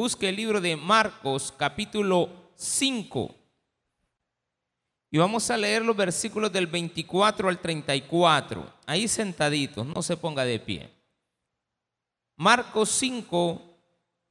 [0.00, 3.34] busque el libro de Marcos capítulo 5.
[5.10, 8.72] Y vamos a leer los versículos del 24 al 34.
[8.86, 10.90] Ahí sentaditos, no se ponga de pie.
[12.36, 13.60] Marcos 5,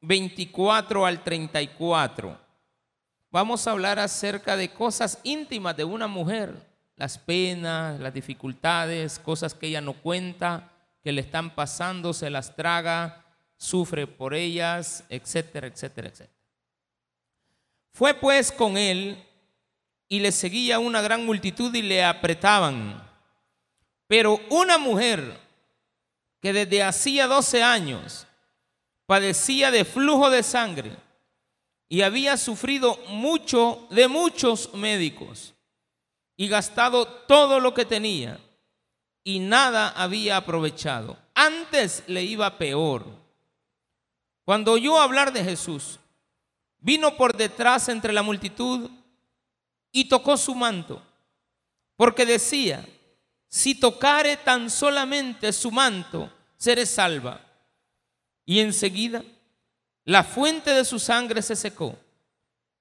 [0.01, 2.35] 24 al 34.
[3.29, 6.65] Vamos a hablar acerca de cosas íntimas de una mujer,
[6.95, 10.71] las penas, las dificultades, cosas que ella no cuenta,
[11.03, 13.28] que le están pasando, se las traga,
[13.59, 16.39] sufre por ellas, etcétera, etcétera, etcétera.
[17.91, 19.23] Fue pues con él
[20.07, 23.05] y le seguía una gran multitud y le apretaban.
[24.07, 25.37] Pero una mujer
[26.41, 28.25] que desde hacía 12 años
[29.05, 30.95] padecía de flujo de sangre
[31.89, 35.53] y había sufrido mucho de muchos médicos
[36.37, 38.39] y gastado todo lo que tenía
[39.23, 41.17] y nada había aprovechado.
[41.35, 43.28] Antes le iba peor.
[44.49, 45.99] Cuando oyó hablar de Jesús,
[46.79, 48.89] vino por detrás entre la multitud
[49.91, 51.03] y tocó su manto,
[51.95, 52.83] porque decía,
[53.47, 57.39] si tocare tan solamente su manto, seré salva.
[58.43, 59.23] Y enseguida
[60.03, 61.95] la fuente de su sangre se secó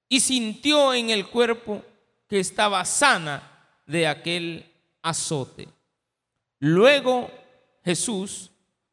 [0.08, 1.84] y sintió en el cuerpo
[2.30, 3.42] que estaba sana
[3.84, 4.72] de aquel
[5.02, 5.68] azote.
[6.60, 7.30] Luego
[7.84, 8.52] Jesús,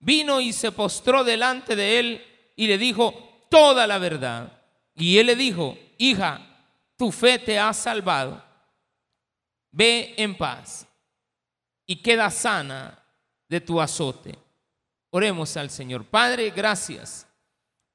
[0.00, 4.60] vino y se postró delante de él y le dijo toda la verdad.
[4.94, 6.46] Y él le dijo, hija,
[6.96, 8.42] tu fe te ha salvado.
[9.70, 10.86] Ve en paz
[11.86, 12.98] y queda sana
[13.48, 14.36] de tu azote.
[15.10, 16.04] Oremos al Señor.
[16.04, 17.26] Padre, gracias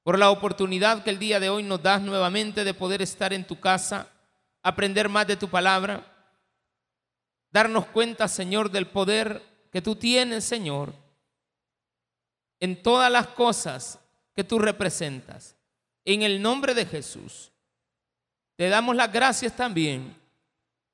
[0.04, 3.46] por la oportunidad que el día de hoy nos das nuevamente de poder estar en
[3.46, 4.08] tu casa,
[4.62, 6.06] aprender más de tu palabra,
[7.52, 9.42] darnos cuenta, Señor, del poder
[9.72, 10.94] que tú tienes, Señor,
[12.66, 14.00] en todas las cosas
[14.34, 15.56] que tú representas.
[16.04, 17.52] En el nombre de Jesús,
[18.56, 20.16] te damos las gracias también,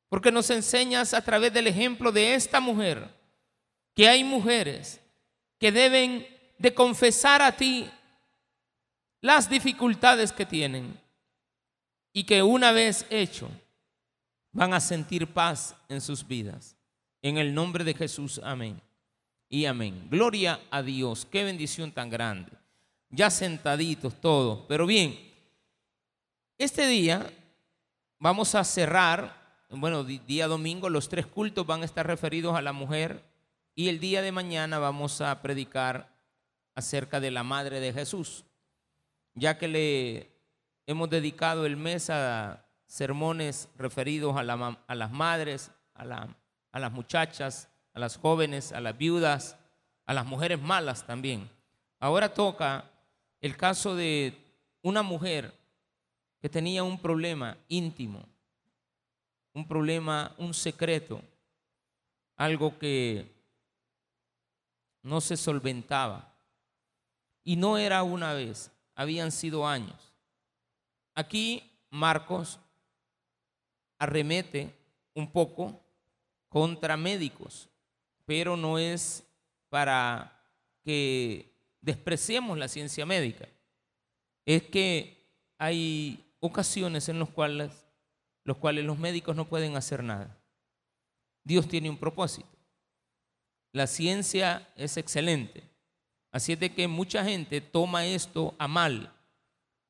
[0.09, 3.07] porque nos enseñas a través del ejemplo de esta mujer,
[3.95, 4.99] que hay mujeres
[5.59, 6.27] que deben
[6.57, 7.89] de confesar a ti
[9.21, 10.99] las dificultades que tienen
[12.11, 13.49] y que una vez hecho
[14.51, 16.75] van a sentir paz en sus vidas.
[17.21, 18.81] En el nombre de Jesús, amén.
[19.53, 20.07] Y amén.
[20.09, 21.27] Gloria a Dios.
[21.29, 22.53] Qué bendición tan grande.
[23.09, 24.63] Ya sentaditos todos.
[24.69, 25.19] Pero bien,
[26.57, 27.29] este día
[28.17, 32.71] vamos a cerrar, bueno, día domingo, los tres cultos van a estar referidos a la
[32.71, 33.25] mujer
[33.75, 36.15] y el día de mañana vamos a predicar
[36.73, 38.45] acerca de la Madre de Jesús,
[39.33, 40.31] ya que le
[40.87, 46.29] hemos dedicado el mes a sermones referidos a, las madres, a,
[46.71, 49.57] a las muchachas, a las jóvenes, a las viudas,
[50.05, 51.49] a las mujeres malas también.
[51.99, 52.89] Ahora toca
[53.39, 54.37] el caso de
[54.81, 55.53] una mujer
[56.39, 58.25] que tenía un problema íntimo,
[59.53, 61.21] un problema, un secreto,
[62.35, 63.31] algo que
[65.03, 66.33] no se solventaba.
[67.43, 70.13] Y no era una vez, habían sido años.
[71.13, 72.59] Aquí Marcos
[73.97, 74.75] arremete
[75.13, 75.79] un poco
[76.49, 77.69] contra médicos,
[78.25, 79.23] pero no es
[79.69, 80.37] para
[80.83, 83.47] que despreciemos la ciencia médica.
[84.45, 85.21] Es que
[85.57, 87.71] hay ocasiones en las cuales,
[88.43, 90.37] los cuales los médicos no pueden hacer nada.
[91.43, 92.49] Dios tiene un propósito.
[93.71, 95.63] La ciencia es excelente.
[96.31, 99.13] Así es de que mucha gente toma esto a mal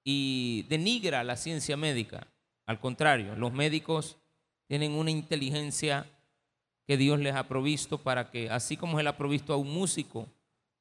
[0.03, 2.27] y denigra la ciencia médica.
[2.66, 4.18] Al contrario, los médicos
[4.68, 6.10] tienen una inteligencia
[6.91, 10.27] que Dios les ha provisto para que, así como Él ha provisto a un músico,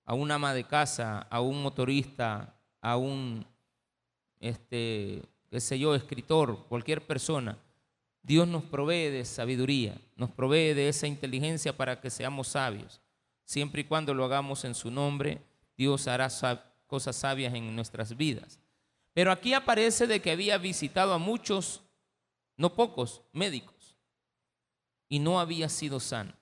[0.04, 3.46] a un ama de casa, a un motorista, a un,
[4.40, 7.56] este, qué sé yo, escritor, cualquier persona,
[8.24, 13.00] Dios nos provee de sabiduría, nos provee de esa inteligencia para que seamos sabios.
[13.44, 15.40] Siempre y cuando lo hagamos en su nombre,
[15.76, 16.28] Dios hará
[16.88, 18.58] cosas sabias en nuestras vidas.
[19.12, 21.82] Pero aquí aparece de que había visitado a muchos,
[22.56, 23.80] no pocos, médicos,
[25.10, 26.32] y no había sido sano.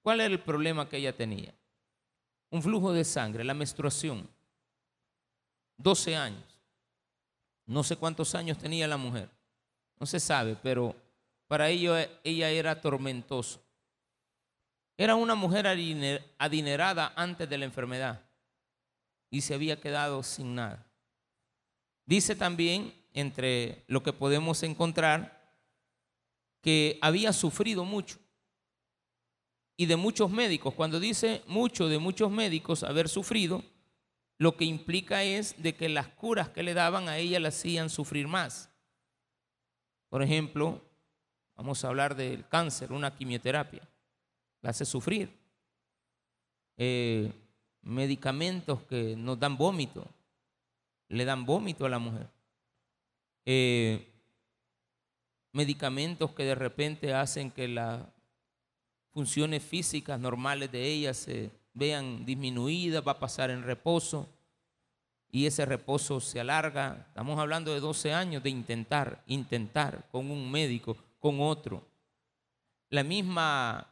[0.00, 1.52] ¿Cuál era el problema que ella tenía?
[2.48, 4.26] Un flujo de sangre, la menstruación.
[5.76, 6.44] 12 años.
[7.66, 9.28] No sé cuántos años tenía la mujer,
[9.98, 10.96] no se sabe, pero
[11.46, 13.62] para ello ella era tormentoso.
[14.96, 15.66] Era una mujer
[16.38, 18.20] adinerada antes de la enfermedad
[19.30, 20.86] y se había quedado sin nada.
[22.04, 25.41] Dice también, entre lo que podemos encontrar,
[26.62, 28.18] que había sufrido mucho.
[29.76, 33.64] Y de muchos médicos, cuando dice mucho de muchos médicos haber sufrido,
[34.38, 37.90] lo que implica es de que las curas que le daban a ella la hacían
[37.90, 38.70] sufrir más.
[40.08, 40.80] Por ejemplo,
[41.56, 43.88] vamos a hablar del cáncer, una quimioterapia,
[44.60, 45.32] la hace sufrir.
[46.76, 47.32] Eh,
[47.82, 50.06] medicamentos que nos dan vómito,
[51.08, 52.28] le dan vómito a la mujer.
[53.44, 54.11] Eh,
[55.52, 58.02] medicamentos que de repente hacen que las
[59.12, 64.28] funciones físicas normales de ella se vean disminuidas, va a pasar en reposo
[65.30, 67.06] y ese reposo se alarga.
[67.08, 71.86] Estamos hablando de 12 años de intentar, intentar con un médico, con otro.
[72.90, 73.88] La misma,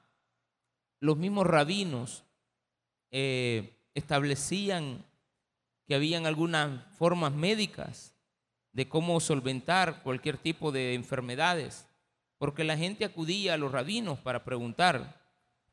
[1.01, 2.25] los mismos rabinos
[3.11, 5.05] eh, establecían
[5.87, 8.15] que habían algunas formas médicas
[8.73, 11.87] de cómo solventar cualquier tipo de enfermedades,
[12.39, 15.21] porque la gente acudía a los rabinos para preguntar.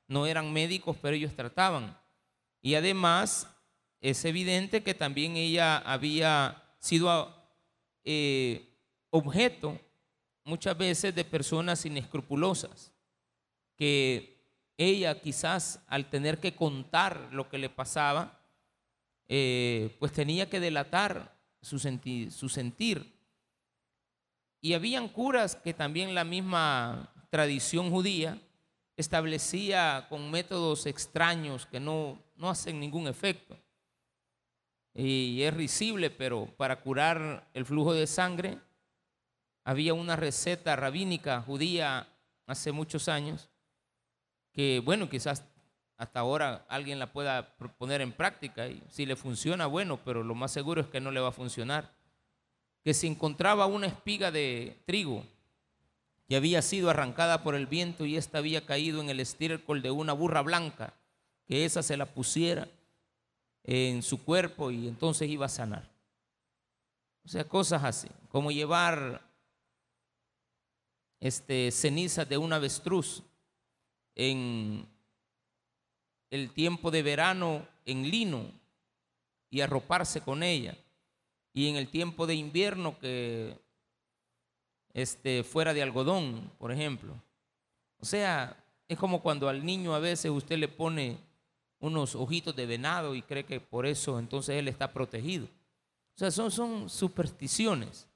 [0.08, 1.98] No eran médicos, pero ellos trataban.
[2.62, 3.50] Y además
[4.02, 7.34] es evidente que también ella había sido
[8.04, 8.74] eh,
[9.10, 9.80] objeto
[10.44, 12.94] muchas veces de personas inescrupulosas,
[13.76, 14.38] que
[14.78, 18.40] ella quizás al tener que contar lo que le pasaba,
[19.28, 23.14] eh, pues tenía que delatar su sentir.
[24.62, 28.42] Y habían curas que también la misma tradición judía
[28.96, 33.58] establecía con métodos extraños que no, no hacen ningún efecto.
[34.94, 38.58] Y es risible, pero para curar el flujo de sangre
[39.64, 42.08] había una receta rabínica judía
[42.48, 43.50] hace muchos años
[44.52, 45.44] que, bueno, quizás
[45.98, 50.36] hasta ahora alguien la pueda poner en práctica y si le funciona, bueno, pero lo
[50.36, 51.92] más seguro es que no le va a funcionar.
[52.84, 55.26] Que si encontraba una espiga de trigo
[56.28, 59.92] que había sido arrancada por el viento y esta había caído en el estiércol de
[59.92, 60.94] una burra blanca,
[61.48, 62.68] que esa se la pusiera
[63.64, 65.90] en su cuerpo y entonces iba a sanar.
[67.26, 69.22] O sea, cosas así, como llevar
[71.20, 73.24] este, cenizas de un avestruz
[74.16, 74.88] en
[76.30, 78.52] el tiempo de verano en lino
[79.50, 80.78] y arroparse con ella.
[81.54, 83.58] Y en el tiempo de invierno que
[84.94, 87.14] este, fuera de algodón, por ejemplo.
[88.00, 91.18] O sea, es como cuando al niño a veces usted le pone
[91.80, 95.46] unos ojitos de venado y cree que por eso entonces él está protegido.
[95.46, 98.08] O sea, son, son supersticiones.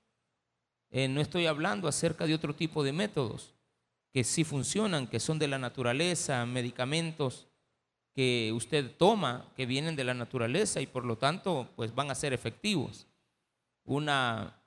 [0.90, 3.54] Eh, no estoy hablando acerca de otro tipo de métodos
[4.12, 7.48] que sí funcionan, que son de la naturaleza, medicamentos
[8.13, 12.16] que usted toma que vienen de la naturaleza y por lo tanto pues van a
[12.16, 13.08] ser efectivos.
[13.84, 14.62] Una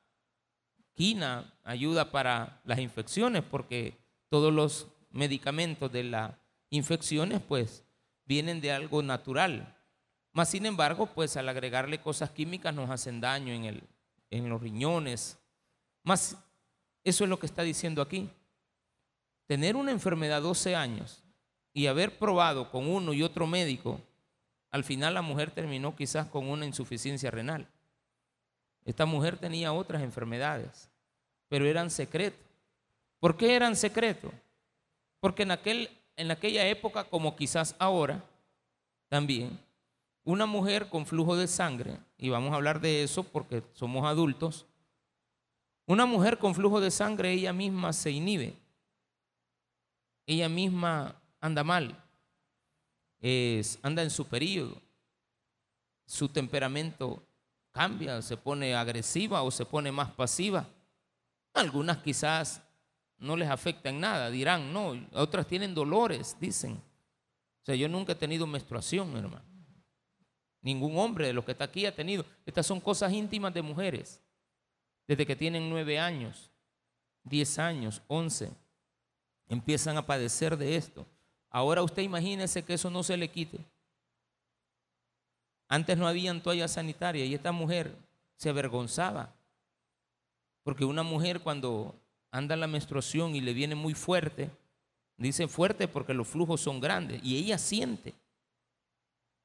[0.95, 3.99] quina ayuda para las infecciones porque
[4.29, 6.33] todos los medicamentos de las
[6.71, 7.85] infecciones pues
[8.25, 9.77] vienen de algo natural.
[10.33, 13.83] Más sin embargo, pues al agregarle cosas químicas nos hacen daño en, el,
[14.31, 15.39] en los riñones.
[16.03, 16.37] Más
[17.05, 18.31] eso es lo que está diciendo aquí.
[19.47, 21.24] Tener una enfermedad 12 años
[21.75, 24.01] y haber probado con uno y otro médico,
[24.71, 27.67] al final la mujer terminó quizás con una insuficiencia renal.
[28.85, 30.89] Esta mujer tenía otras enfermedades,
[31.49, 32.41] pero eran secretos.
[33.19, 34.33] ¿Por qué eran secretos?
[35.19, 38.25] Porque en, aquel, en aquella época, como quizás ahora,
[39.09, 39.59] también,
[40.23, 44.67] una mujer con flujo de sangre, y vamos a hablar de eso porque somos adultos,
[45.87, 48.55] una mujer con flujo de sangre, ella misma se inhibe,
[50.27, 52.03] ella misma anda mal,
[53.21, 54.81] es, anda en su periodo,
[56.07, 57.23] su temperamento
[57.71, 60.67] cambia, se pone agresiva o se pone más pasiva.
[61.53, 62.63] Algunas quizás
[63.19, 66.73] no les afecta en nada, dirán, no, otras tienen dolores, dicen.
[66.77, 69.45] O sea, yo nunca he tenido menstruación, hermano.
[70.63, 72.25] Ningún hombre de los que está aquí ha tenido.
[72.47, 74.19] Estas son cosas íntimas de mujeres.
[75.07, 76.51] Desde que tienen nueve años,
[77.23, 78.51] diez años, once,
[79.47, 81.07] empiezan a padecer de esto.
[81.55, 83.61] Ahora usted imagínese que eso no se le quite.
[85.69, 87.95] Antes no habían toallas sanitarias y esta mujer
[88.35, 89.33] se avergonzaba.
[90.65, 91.95] Porque una mujer cuando
[92.33, 94.51] anda la menstruación y le viene muy fuerte,
[95.17, 98.15] dice fuerte porque los flujos son grandes y ella siente.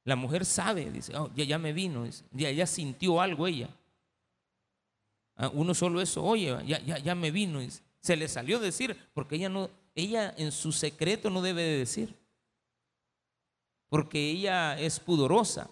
[0.03, 3.69] La mujer sabe, dice, oh, ya, ya me vino, ya, ya sintió algo ella.
[5.35, 7.59] Ah, uno solo eso, oye, ya, ya, ya me vino.
[7.99, 12.15] Se le salió decir, porque ella no, ella en su secreto no debe de decir.
[13.89, 15.69] Porque ella es pudorosa.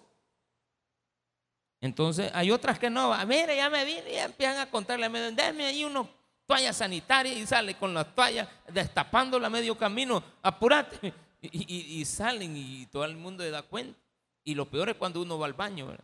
[1.79, 5.83] Entonces, hay otras que no, mire, ya me vine, y empiezan a contarle, denme ahí
[5.83, 6.09] uno
[6.47, 11.13] toalla sanitaria y sale con la toalla destapándola a medio camino, apúrate.
[11.39, 13.97] Y, salen y todo el mundo le da cuenta.
[14.43, 15.95] Y lo peor es cuando uno va al baño,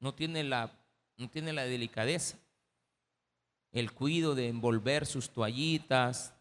[0.00, 0.70] No tiene la,
[1.16, 2.36] no tiene la delicadeza,
[3.70, 6.34] el cuido de envolver sus toallitas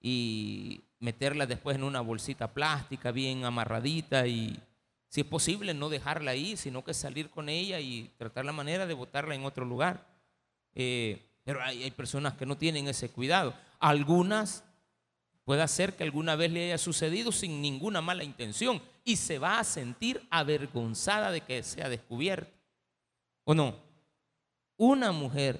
[0.00, 4.58] y meterlas después en una bolsita plástica bien amarradita y
[5.08, 8.86] si es posible no dejarla ahí, sino que salir con ella y tratar la manera
[8.86, 10.06] de botarla en otro lugar.
[10.74, 13.52] Eh, pero hay, personas que no tienen ese cuidado.
[13.80, 14.62] Algunas
[15.44, 19.58] puede ser que alguna vez le haya sucedido sin ninguna mala intención y se va
[19.58, 22.52] a sentir avergonzada de que sea descubierta.
[23.42, 23.74] ¿O no?
[24.76, 25.58] Una mujer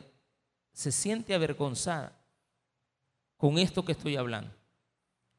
[0.73, 2.20] se siente avergonzada
[3.41, 4.55] con esto que estoy hablando.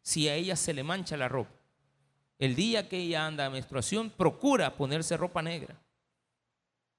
[0.01, 1.55] Si a ella se le mancha la ropa.
[2.39, 5.79] El día que ella anda a menstruación, procura ponerse ropa negra.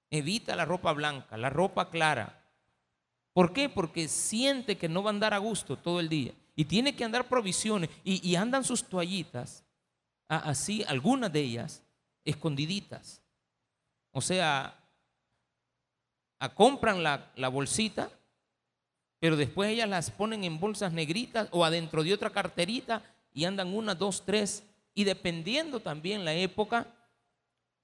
[0.08, 2.42] Evita la ropa blanca, la ropa clara,
[3.32, 3.68] ¿Por qué?
[3.68, 7.04] Porque siente que no va a andar a gusto todo el día y tiene que
[7.04, 9.64] andar provisiones y, andan sus toallitas,
[10.28, 11.82] así, algunas de ellas,
[12.24, 13.22] escondiditas.
[14.10, 14.78] O sea,
[16.54, 18.10] compran la, la bolsita,
[19.22, 23.72] pero después ellas las ponen en bolsas negritas o adentro de otra carterita y andan
[23.72, 24.64] una, dos, tres.
[24.94, 26.88] Y dependiendo también la época,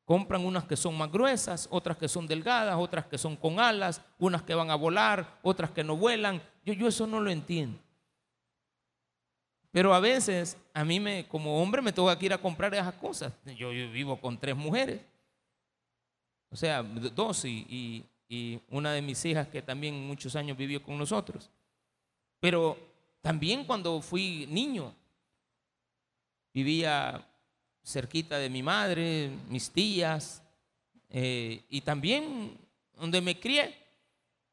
[0.04, 4.00] Compran unas que son más gruesas, otras que son delgadas, otras que son con alas,
[4.18, 6.42] unas que van a volar, otras que no vuelan.
[6.64, 7.78] Yo, yo eso no lo entiendo.
[9.70, 12.94] Pero a veces a mí me, como hombre me toca que ir a comprar esas
[12.94, 13.32] cosas.
[13.54, 15.02] Yo, vivo con tres mujeres.
[16.50, 18.02] O sea, dos y
[18.70, 21.50] una de mis hijas que también muchos años vivió con nosotros.
[22.40, 22.76] Pero
[23.22, 24.94] también cuando fui niño,
[26.52, 27.26] vivía
[27.82, 30.42] cerquita de mi madre, mis tías,
[31.08, 32.58] eh, y también
[32.94, 33.74] donde me crié,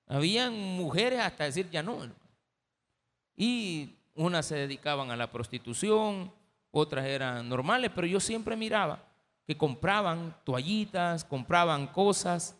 [0.08, 2.10] habían mujeres hasta decir ya no.
[3.36, 6.32] Y unas se dedicaban a la prostitución,
[6.72, 9.04] otras eran normales, pero yo siempre miraba
[9.46, 12.56] que compraban toallitas, compraban cosas,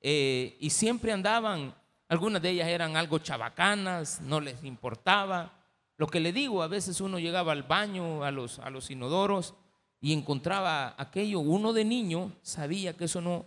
[0.00, 1.74] eh, y siempre andaban,
[2.08, 5.52] algunas de ellas eran algo chabacanas, no les importaba.
[5.96, 9.54] Lo que le digo, a veces uno llegaba al baño, a los, a los inodoros,
[10.00, 13.44] y encontraba aquello, uno de niño sabía que eso no,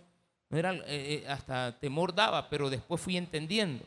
[0.50, 3.84] era, eh, eh, hasta temor daba, pero después fui entendiendo.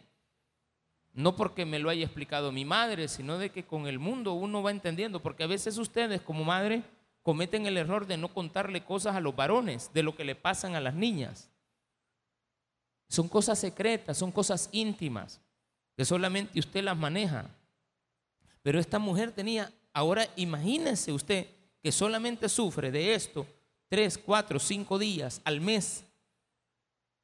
[1.14, 4.62] No porque me lo haya explicado mi madre, sino de que con el mundo uno
[4.62, 6.84] va entendiendo, porque a veces ustedes como madre
[7.24, 10.76] cometen el error de no contarle cosas a los varones de lo que le pasan
[10.76, 11.50] a las niñas.
[13.10, 15.40] Son cosas secretas, son cosas íntimas,
[15.96, 17.50] que solamente usted las maneja.
[18.62, 21.48] Pero esta mujer tenía, ahora imagínese usted,
[21.82, 23.48] que solamente sufre de esto
[23.88, 26.04] tres, cuatro, cinco días al mes.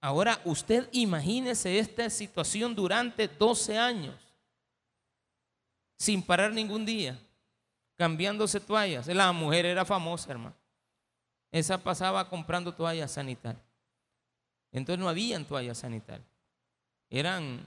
[0.02, 4.16] Ahora usted imagínese esta situación durante 12 años,
[5.98, 7.18] sin parar ningún día,
[7.98, 9.08] cambiándose toallas.
[9.08, 10.56] La mujer era famosa, hermano.
[11.52, 13.73] Esa pasaba comprando toallas sanitarias.
[14.74, 16.27] Entonces no habían toallas sanitarias.
[17.10, 17.65] Eran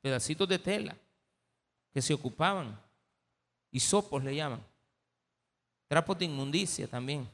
[0.00, 0.96] pedacitos de tela
[1.92, 2.80] que se ocupaban.
[3.70, 4.62] y sopos le llaman.
[5.88, 7.26] Trapos de inmundicia también.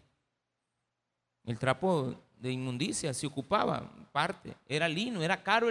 [1.44, 5.68] El trapo de inmundicia se ocupaba parte, era lino, era caro,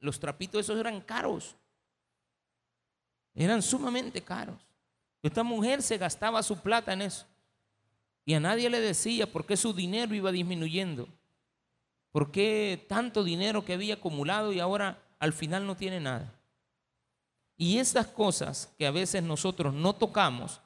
[0.00, 1.56] los trapitos esos eran caros.
[3.34, 4.60] Eran sumamente caros.
[5.22, 7.26] Esta mujer se gastaba su plata en eso.
[8.24, 11.08] Y a nadie le decía por qué su dinero iba disminuyendo.
[12.16, 16.32] ¿Por qué tanto dinero que había acumulado y ahora al final no tiene nada?
[17.58, 20.62] Y estas cosas que a veces nosotros no tocamos,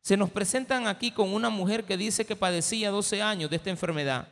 [0.00, 3.68] se nos presentan aquí con una mujer que dice que padecía 12 años de esta
[3.68, 4.28] enfermedad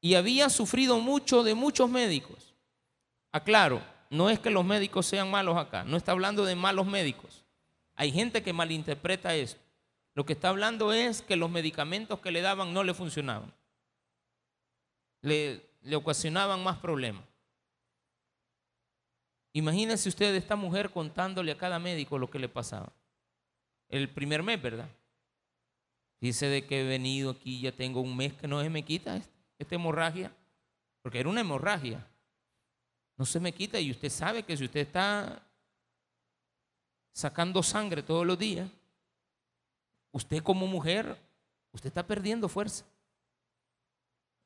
[0.00, 2.54] y había sufrido mucho de muchos médicos.
[3.32, 7.44] Aclaro, no es que los médicos sean malos acá, no está hablando de malos médicos.
[7.96, 9.60] Hay gente que malinterpreta esto.
[10.14, 13.52] Lo que está hablando es que los medicamentos que le daban no le funcionaban.
[15.24, 15.62] Le,
[15.96, 17.24] ocasionaban más problemas.
[19.54, 22.92] Imagínense usted esta mujer contándole a cada médico lo que le pasaba
[23.88, 24.88] el primer mes, ¿verdad?
[26.20, 29.20] Dice de que he venido aquí, ya tengo un mes que no se me quita
[29.58, 30.32] esta hemorragia,
[31.02, 32.04] porque era una hemorragia.
[33.16, 35.46] No se me quita y usted sabe que si usted está
[37.12, 38.68] sacando sangre todos los días,
[40.10, 41.16] usted como mujer,
[41.72, 42.84] usted está perdiendo fuerza.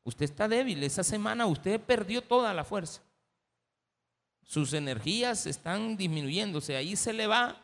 [0.05, 0.83] Usted está débil.
[0.83, 3.03] Esa semana usted perdió toda la fuerza.
[4.43, 6.75] sus energías están disminuyéndose.
[6.75, 7.57] Ahí se le va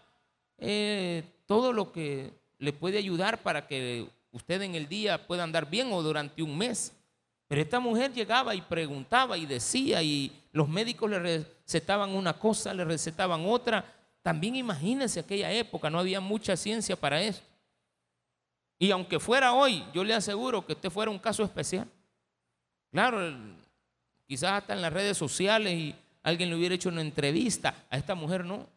[0.59, 5.71] eh, todo lo que le puede ayudar para que usted en el día pueda andar
[5.71, 6.93] bien o durante un mes.
[7.49, 12.75] Pero esta mujer llegaba y preguntaba y decía y los médicos le recetaban una cosa,
[12.75, 13.85] le recetaban otra.
[14.23, 17.43] También imagínense aquella época, no había mucha ciencia para eso.
[18.79, 21.88] Y aunque fuera hoy, yo le aseguro que este fuera un caso especial.
[22.95, 23.37] Claro,
[24.25, 27.75] quizás hasta en las redes sociales y alguien le hubiera hecho una entrevista.
[27.91, 28.69] A esta mujer no.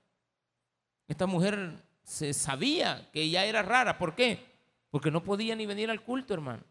[1.08, 4.00] Esta mujer se sabía que ella era rara.
[4.00, 4.44] ¿Por qué?
[4.90, 6.64] Porque no podía ni venir al culto, hermano.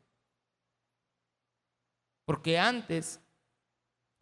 [2.25, 3.21] Porque antes,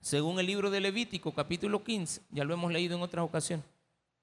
[0.01, 3.65] según el libro de Levítico, capítulo 15, ya lo hemos leído en otras ocasiones,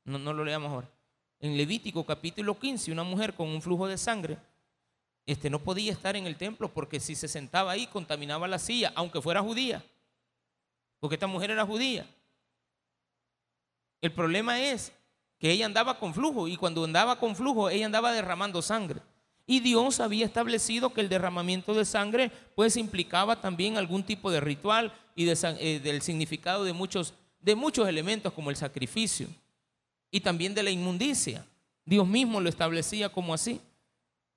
[0.03, 0.91] no, no lo leamos ahora.
[1.39, 4.37] En Levítico, capítulo 15, una mujer con un flujo de sangre
[5.25, 8.91] este, no podía estar en el templo porque si se sentaba ahí contaminaba la silla,
[8.95, 9.83] aunque fuera judía.
[10.99, 12.05] Porque esta mujer era judía.
[14.01, 14.91] El problema es
[15.39, 19.01] que ella andaba con flujo y cuando andaba con flujo ella andaba derramando sangre.
[19.47, 24.39] Y Dios había establecido que el derramamiento de sangre pues implicaba también algún tipo de
[24.39, 29.27] ritual y eh, del significado de muchos, de muchos elementos como el sacrificio
[30.09, 31.45] y también de la inmundicia.
[31.85, 33.59] Dios mismo lo establecía como así.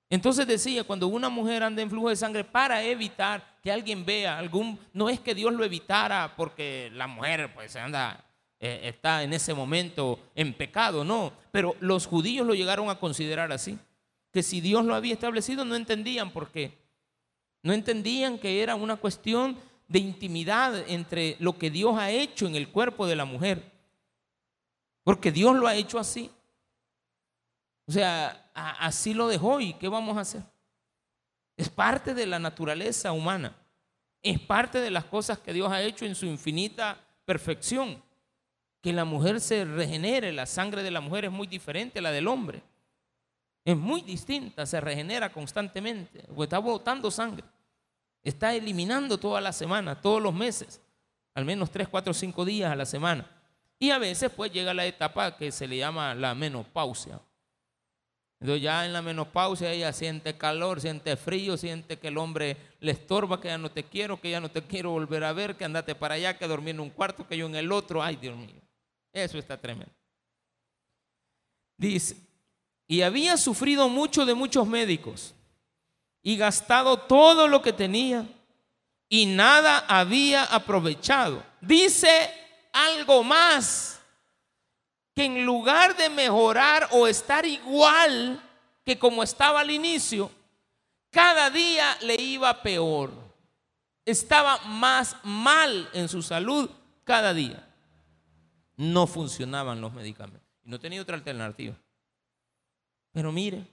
[0.09, 4.37] Entonces decía, cuando una mujer anda en flujo de sangre para evitar que alguien vea
[4.37, 8.23] algún, no es que Dios lo evitara porque la mujer pues anda,
[8.59, 13.51] eh, está en ese momento en pecado, no, pero los judíos lo llegaron a considerar
[13.51, 13.79] así,
[14.31, 16.77] que si Dios lo había establecido no entendían por qué,
[17.63, 19.57] no entendían que era una cuestión
[19.87, 23.71] de intimidad entre lo que Dios ha hecho en el cuerpo de la mujer,
[25.03, 26.29] porque Dios lo ha hecho así.
[27.87, 30.41] O sea, así lo dejó y ¿qué vamos a hacer?
[31.57, 33.55] Es parte de la naturaleza humana.
[34.21, 38.01] Es parte de las cosas que Dios ha hecho en su infinita perfección.
[38.81, 42.11] Que la mujer se regenere, la sangre de la mujer es muy diferente a la
[42.11, 42.61] del hombre.
[43.63, 47.43] Es muy distinta, se regenera constantemente, está botando sangre.
[48.23, 50.81] Está eliminando toda la semana, todos los meses,
[51.33, 53.29] al menos 3, 4, 5 días a la semana.
[53.77, 57.19] Y a veces pues llega la etapa que se le llama la menopausia
[58.39, 62.91] entonces ya en la menopausia ella siente calor, siente frío, siente que el hombre le
[62.91, 65.65] estorba, que ya no te quiero, que ya no te quiero volver a ver, que
[65.65, 68.03] andate para allá, que dormí en un cuarto, que yo en el otro.
[68.03, 68.61] Ay, Dios mío.
[69.13, 69.93] Eso está tremendo.
[71.77, 72.17] Dice,
[72.87, 75.33] y había sufrido mucho de muchos médicos
[76.21, 78.27] y gastado todo lo que tenía
[79.07, 81.43] y nada había aprovechado.
[81.61, 82.29] Dice
[82.73, 83.94] algo más
[85.15, 88.41] que en lugar de mejorar o estar igual
[88.83, 90.29] que como estaba al inicio,
[91.09, 93.13] cada día le iba peor.
[94.03, 96.69] Estaba más mal en su salud
[97.05, 97.65] cada día.
[98.75, 100.45] No funcionaban los medicamentos.
[100.63, 101.75] Y no tenía otra alternativa.
[103.13, 103.65] Pero mire,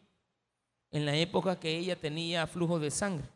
[0.92, 3.26] en la época que ella tenía flujo de sangre,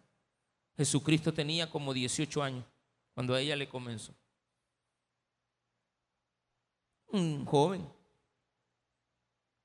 [0.76, 2.64] Jesucristo tenía como 18 años
[3.14, 4.14] cuando a ella le comenzó.
[7.08, 7.95] Un joven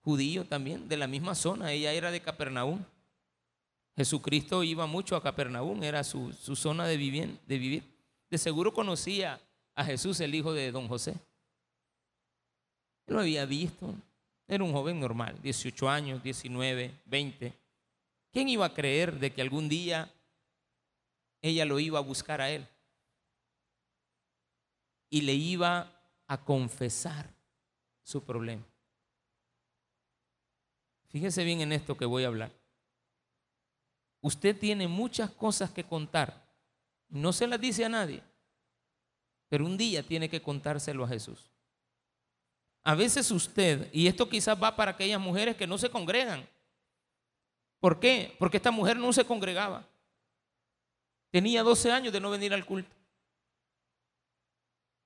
[0.03, 1.71] judío también, de la misma zona.
[1.71, 2.83] Ella era de Capernaum.
[3.95, 7.83] Jesucristo iba mucho a Capernaum, era su, zona de de vivir.
[8.29, 9.39] De seguro conocía
[9.75, 11.15] a Jesús, el hijo de don José.
[13.07, 13.93] Lo había visto.
[14.47, 17.53] Era un joven normal, 18 años, 19, 20.
[18.31, 20.11] ¿Quién iba a creer de que algún día
[21.41, 22.67] ella lo iba a buscar a él?
[25.09, 25.91] Y le iba
[26.27, 27.29] a confesar
[28.03, 28.63] su problema.
[31.11, 32.51] Fíjese bien en esto que voy a hablar.
[34.21, 36.49] Usted tiene muchas cosas que contar.
[37.09, 38.23] No se las dice a nadie.
[39.49, 41.49] Pero un día tiene que contárselo a Jesús.
[42.83, 46.47] A veces usted, y esto quizás va para aquellas mujeres que no se congregan.
[47.79, 48.35] ¿Por qué?
[48.39, 49.85] Porque esta mujer no se congregaba.
[51.29, 52.95] Tenía 12 años de no venir al culto.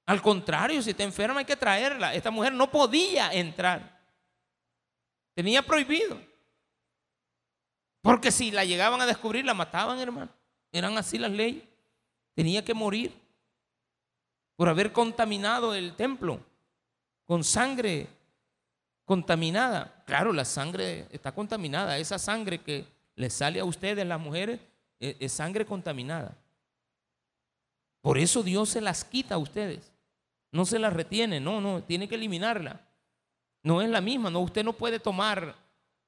[0.05, 2.13] Al contrario, si está enferma hay que traerla.
[2.13, 3.94] Esta mujer no podía entrar.
[5.35, 6.17] Tenía prohibido.
[8.01, 10.31] Porque si la llegaban a descubrir, la mataban, hermano.
[10.71, 11.63] Eran así las leyes.
[12.33, 13.13] Tenía que morir
[14.55, 16.39] por haber contaminado el templo
[17.25, 18.07] con sangre
[19.03, 20.03] contaminada.
[20.05, 21.97] Claro, la sangre está contaminada.
[21.97, 24.59] Esa sangre que le sale a ustedes, las mujeres,
[24.99, 26.37] es, es sangre contaminada.
[28.01, 29.91] Por eso Dios se las quita a ustedes.
[30.51, 32.84] No se las retiene, no, no, tiene que eliminarla.
[33.65, 35.55] No es la misma, no, usted no puede tomar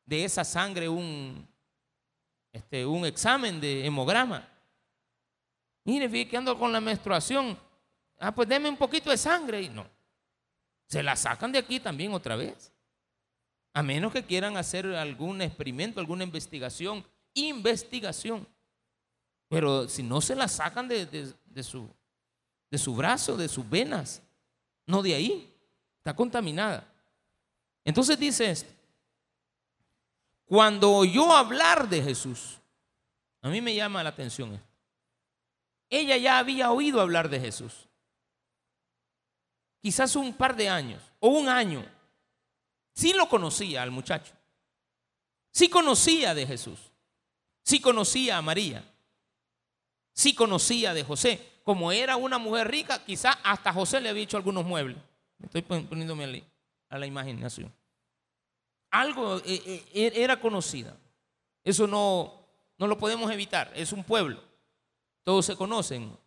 [0.05, 1.43] de esa sangre un,
[2.53, 4.47] este, un examen de hemograma.
[5.83, 7.57] Mire, fíjate que ando con la menstruación.
[8.19, 9.63] Ah, pues deme un poquito de sangre.
[9.63, 9.87] Y no.
[10.85, 12.71] Se la sacan de aquí también otra vez.
[13.73, 17.03] A menos que quieran hacer algún experimento, alguna investigación.
[17.33, 18.47] Investigación.
[19.49, 21.89] Pero si no se la sacan de, su,
[22.69, 24.21] de su brazo, de sus venas,
[24.85, 25.51] no de ahí,
[25.97, 26.93] está contaminada.
[27.87, 28.69] Entonces dice esto,
[30.43, 32.57] cuando oyó hablar de Jesús,
[33.41, 34.67] a mí me llama la atención esto,
[35.89, 37.87] ella ya había oído hablar de Jesús,
[39.81, 41.85] quizás un par de años o un año,
[42.93, 44.33] sí lo conocía al muchacho,
[45.53, 46.91] sí conocía de Jesús,
[47.63, 48.83] sí conocía a María,
[50.11, 51.53] sí conocía de José.
[51.63, 54.97] Como era una mujer rica, quizás hasta José le había hecho algunos muebles.
[55.41, 56.25] Estoy poniéndome
[56.89, 57.73] a la imaginación.
[58.91, 60.97] Algo eh, eh, er, era conocida.
[61.63, 62.47] Eso no,
[62.77, 63.71] no lo podemos evitar.
[63.75, 64.41] Es un pueblo.
[65.23, 66.17] Todos se conocen.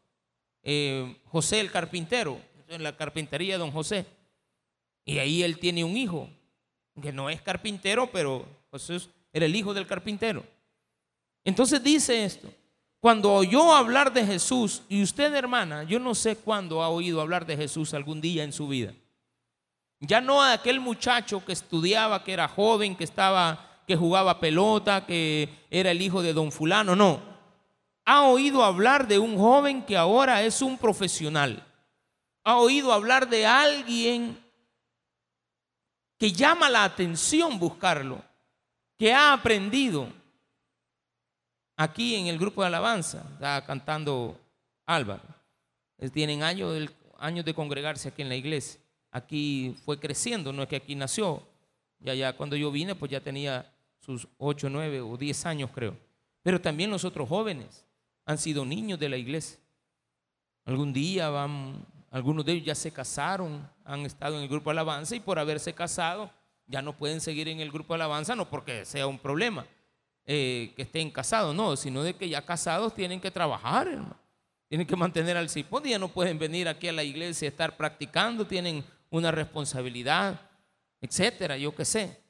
[0.62, 4.06] Eh, José el carpintero, en la carpintería de don José.
[5.04, 6.28] Y ahí él tiene un hijo,
[7.00, 8.98] que no es carpintero, pero José
[9.32, 10.44] era el hijo del carpintero.
[11.42, 12.52] Entonces dice esto,
[13.00, 17.46] cuando oyó hablar de Jesús, y usted hermana, yo no sé cuándo ha oído hablar
[17.46, 18.92] de Jesús algún día en su vida.
[20.00, 25.04] Ya no a aquel muchacho que estudiaba, que era joven, que estaba, que jugaba pelota,
[25.04, 27.20] que era el hijo de don fulano, no.
[28.06, 31.66] Ha oído hablar de un joven que ahora es un profesional.
[32.44, 34.42] Ha oído hablar de alguien
[36.18, 38.22] que llama la atención buscarlo,
[38.98, 40.08] que ha aprendido
[41.76, 44.38] aquí en el grupo de alabanza, está cantando
[44.86, 45.22] Álvaro.
[46.12, 48.79] Tienen años, años de congregarse aquí en la iglesia.
[49.10, 51.42] Aquí fue creciendo, no es que aquí nació.
[51.98, 55.96] Ya, ya cuando yo vine, pues ya tenía sus 8, 9 o 10 años, creo.
[56.42, 57.84] Pero también los otros jóvenes
[58.24, 59.58] han sido niños de la iglesia.
[60.64, 65.16] Algún día van, algunos de ellos ya se casaron, han estado en el grupo alabanza
[65.16, 66.30] y por haberse casado
[66.70, 69.66] ya no pueden seguir en el grupo alabanza, no porque sea un problema,
[70.24, 73.88] eh, que estén casados, no, sino de que ya casados tienen que trabajar,
[74.68, 78.46] Tienen que mantener al cipón, ya no pueden venir aquí a la iglesia estar practicando,
[78.46, 80.40] tienen una responsabilidad,
[81.00, 82.20] etcétera, yo qué sé.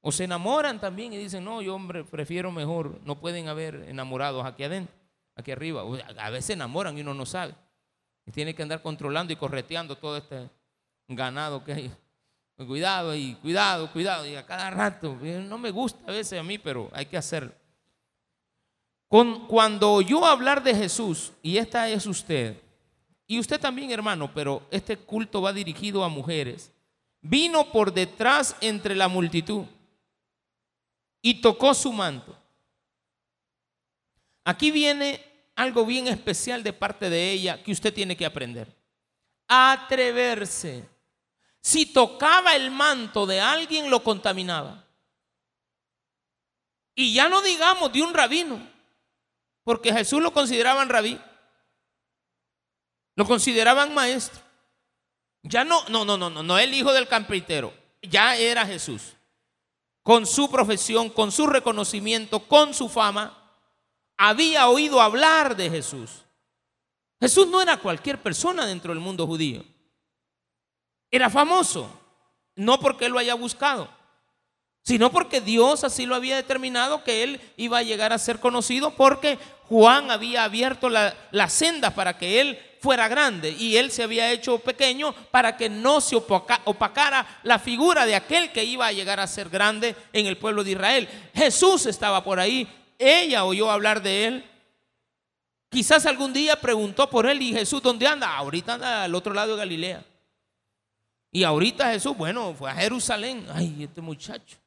[0.00, 4.44] O se enamoran también y dicen, no, yo hombre, prefiero mejor, no pueden haber enamorados
[4.44, 4.94] aquí adentro,
[5.34, 5.82] aquí arriba.
[6.18, 7.54] A veces enamoran y uno no sabe.
[8.32, 10.48] Tiene que andar controlando y correteando todo este
[11.08, 11.92] ganado que hay.
[12.56, 14.26] Cuidado y cuidado, cuidado.
[14.26, 17.52] Y a cada rato, no me gusta a veces a mí, pero hay que hacerlo.
[19.08, 22.63] cuando oyó hablar de Jesús, y esta es usted,
[23.26, 26.72] y usted también hermano, pero este culto va dirigido a mujeres,
[27.20, 29.64] vino por detrás entre la multitud
[31.22, 32.36] y tocó su manto.
[34.44, 35.24] Aquí viene
[35.56, 38.74] algo bien especial de parte de ella que usted tiene que aprender.
[39.48, 40.84] Atreverse
[41.64, 44.84] si tocaba el manto de alguien, lo contaminaba.
[46.94, 48.60] Y ya no digamos de un rabino,
[49.62, 51.18] porque Jesús lo consideraban rabí,
[53.16, 54.40] lo consideraban maestro.
[55.42, 57.72] Ya no, no, no, no, no, no el hijo del carpintero,
[58.02, 59.14] ya era Jesús.
[60.02, 63.38] Con su profesión, con su reconocimiento, con su fama,
[64.16, 66.10] había oído hablar de Jesús.
[67.20, 69.64] Jesús no era cualquier persona dentro del mundo judío.
[71.10, 71.88] Era famoso,
[72.56, 73.88] no porque lo haya buscado,
[74.84, 78.90] sino porque Dios así lo había determinado que él iba a llegar a ser conocido
[78.94, 84.30] porque Juan había abierto la, senda para que él fuera grande y él se había
[84.30, 89.20] hecho pequeño para que no se opacara la figura de aquel que iba a llegar
[89.20, 91.08] a ser grande en el pueblo de Israel.
[91.34, 92.68] Jesús estaba por ahí,
[92.98, 94.44] ella oyó hablar de él.
[95.70, 98.36] Quizás algún día preguntó por él y Jesús, ¿dónde anda?
[98.36, 100.04] Ahorita anda al otro lado de Galilea.
[101.32, 103.46] Y ahorita Jesús, bueno, fue a Jerusalén.
[103.52, 104.58] Ay, este muchacho.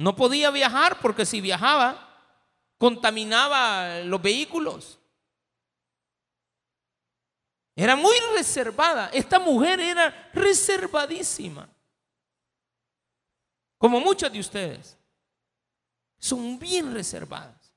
[0.00, 2.08] No podía viajar porque si viajaba,
[2.78, 4.98] contaminaba los vehículos.
[7.76, 9.10] Era muy reservada.
[9.12, 11.68] Esta mujer era reservadísima.
[13.76, 14.96] Como muchas de ustedes.
[16.18, 17.70] Son bien reservadas.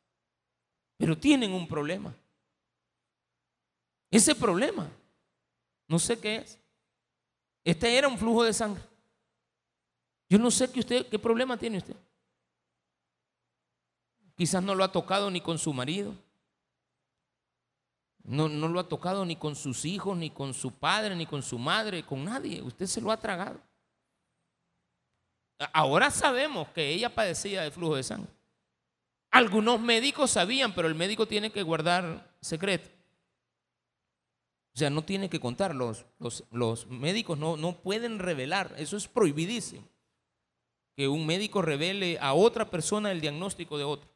[0.95, 2.15] Pero tienen un problema.
[4.09, 4.89] Ese problema,
[5.89, 6.57] no sé qué es.
[7.65, 8.83] Este era un flujo de sangre.
[10.29, 11.97] Yo no sé que usted, qué problema tiene usted.
[14.35, 16.15] Quizás no lo ha tocado ni con su marido.
[18.23, 21.43] No, no lo ha tocado ni con sus hijos, ni con su padre, ni con
[21.43, 22.61] su madre, con nadie.
[22.61, 23.59] Usted se lo ha tragado.
[25.73, 28.31] Ahora sabemos que ella padecía de flujo de sangre.
[29.29, 32.89] Algunos médicos sabían, pero el médico tiene que guardar secreto.
[34.75, 35.75] O sea, no tiene que contar.
[35.75, 36.05] Los,
[36.51, 38.73] los, médicos no, no pueden revelar.
[38.77, 39.87] Eso es prohibidísimo.
[40.95, 44.12] Que un médico revele a otra persona el diagnóstico de otro.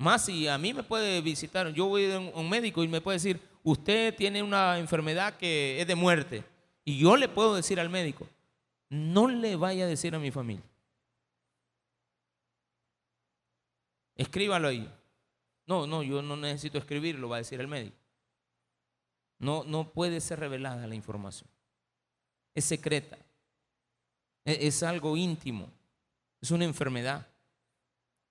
[0.00, 3.16] Más si a mí me puede visitar, yo voy a un médico y me puede
[3.16, 6.42] decir, usted tiene una enfermedad que es de muerte.
[6.86, 8.26] Y yo le puedo decir al médico,
[8.88, 10.64] no le vaya a decir a mi familia.
[14.16, 14.90] Escríbalo ahí.
[15.66, 17.98] No, no, yo no necesito escribirlo, va a decir el médico.
[19.38, 21.50] No, no puede ser revelada la información.
[22.54, 23.18] Es secreta.
[24.46, 25.70] Es, es algo íntimo.
[26.40, 27.26] Es una enfermedad.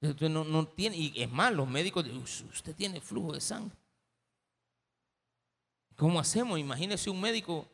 [0.02, 2.06] No, tiene, y es más, los médicos
[2.54, 3.76] usted tiene flujo de sangre.
[5.96, 6.58] ¿Cómo hacemos?
[6.58, 7.68] Imagínese un médico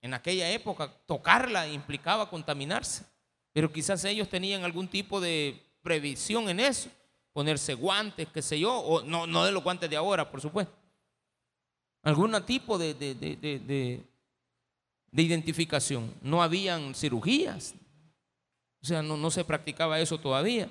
[0.00, 3.04] en aquella época, tocarla implicaba contaminarse.
[3.52, 6.88] Pero quizás ellos tenían algún tipo de previsión en eso
[7.32, 10.72] ponerse guantes, qué sé yo, o no, no de los guantes de ahora, por supuesto.
[12.02, 14.02] Algún tipo de, de, de,
[15.10, 16.14] de identificación.
[16.22, 17.74] No habían cirugías,
[18.82, 20.70] o sea, no, no se practicaba eso todavía.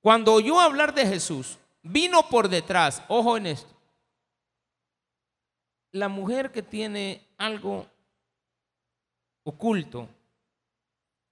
[0.00, 3.74] Cuando oyó hablar de Jesús, vino por detrás, ojo en esto,
[5.92, 7.86] la mujer que tiene algo
[9.44, 10.08] oculto,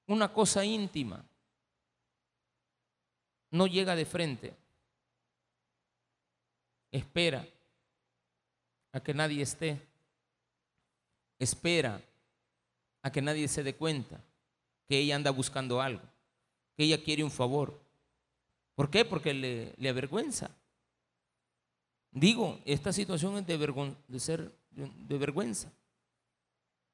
[0.07, 1.24] una cosa íntima,
[3.50, 4.55] no llega de frente.
[6.90, 7.46] Espera
[8.92, 9.81] a que nadie esté.
[11.38, 12.00] Espera
[13.02, 14.18] a que nadie se dé cuenta
[14.88, 16.02] que ella anda buscando algo,
[16.76, 17.86] que ella quiere un favor.
[18.77, 19.05] ¿Por qué?
[19.05, 20.51] Porque le, avergüenza.
[22.12, 25.73] Digo, esta situación es de, de ser de vergüenza,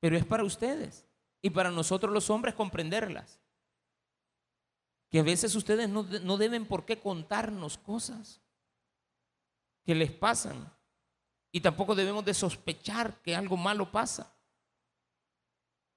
[0.01, 1.05] pero es para ustedes
[1.43, 3.41] y para nosotros los hombres comprenderlas
[5.11, 8.41] que a veces ustedes no, no deben por qué contarnos cosas
[9.85, 10.73] que les pasan.
[11.51, 14.35] Y tampoco debemos de sospechar que algo malo pasa.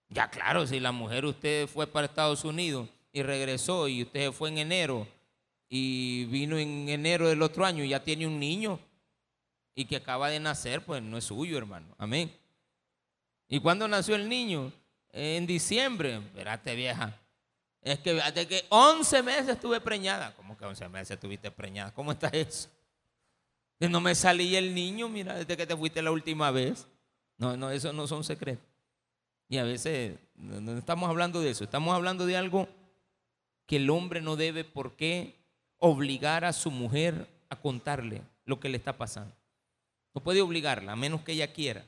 [0.09, 4.49] Ya claro, si la mujer usted fue para Estados Unidos y regresó y usted fue
[4.49, 5.07] en enero
[5.69, 8.79] y vino en enero del otro año y ya tiene un niño
[9.75, 11.93] y que acaba de nacer, pues no es suyo, hermano.
[11.97, 12.31] Amén.
[13.47, 14.71] ¿Y cuándo nació el niño?
[15.11, 16.17] En diciembre.
[16.17, 17.19] Espérate, vieja.
[17.81, 20.33] Es que de que 11 meses estuve preñada.
[20.35, 21.93] ¿Cómo que 11 meses estuviste preñada?
[21.93, 22.69] ¿Cómo está eso?
[23.79, 26.87] Que no me salí el niño, mira, desde que te fuiste la última vez.
[27.37, 28.65] No, no, eso no son secretos.
[29.49, 32.67] Y a veces no estamos hablando de eso, estamos hablando de algo
[33.67, 35.35] que el hombre no debe por qué
[35.87, 39.35] obligar a su mujer a contarle lo que le está pasando.
[40.15, 41.85] No puede obligarla, a menos que ella quiera.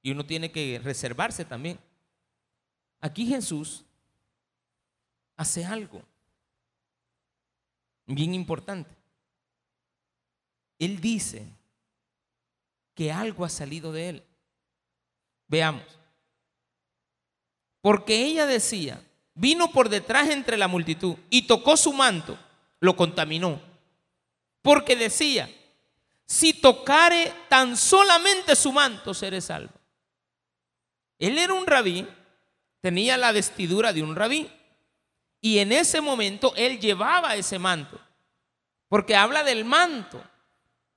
[0.00, 1.78] Y uno tiene que reservarse también.
[3.00, 3.84] Aquí Jesús
[5.36, 6.02] hace algo
[8.06, 8.96] bien importante.
[10.78, 11.44] Él dice
[12.94, 14.22] que algo ha salido de él.
[15.48, 15.84] Veamos.
[17.82, 19.02] Porque ella decía,
[19.34, 22.38] vino por detrás entre la multitud y tocó su manto,
[22.80, 23.60] lo contaminó.
[24.62, 25.50] Porque decía,
[26.26, 29.72] si tocare tan solamente su manto, seré salvo.
[31.18, 32.06] Él era un rabí,
[32.80, 34.50] tenía la vestidura de un rabí.
[35.40, 37.98] Y en ese momento él llevaba ese manto,
[38.88, 40.22] porque habla del manto.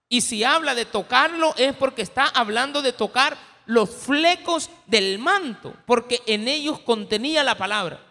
[0.10, 5.74] Y si habla de tocarlo es porque está hablando de tocar los flecos del manto,
[5.86, 8.11] porque en ellos contenía la palabra.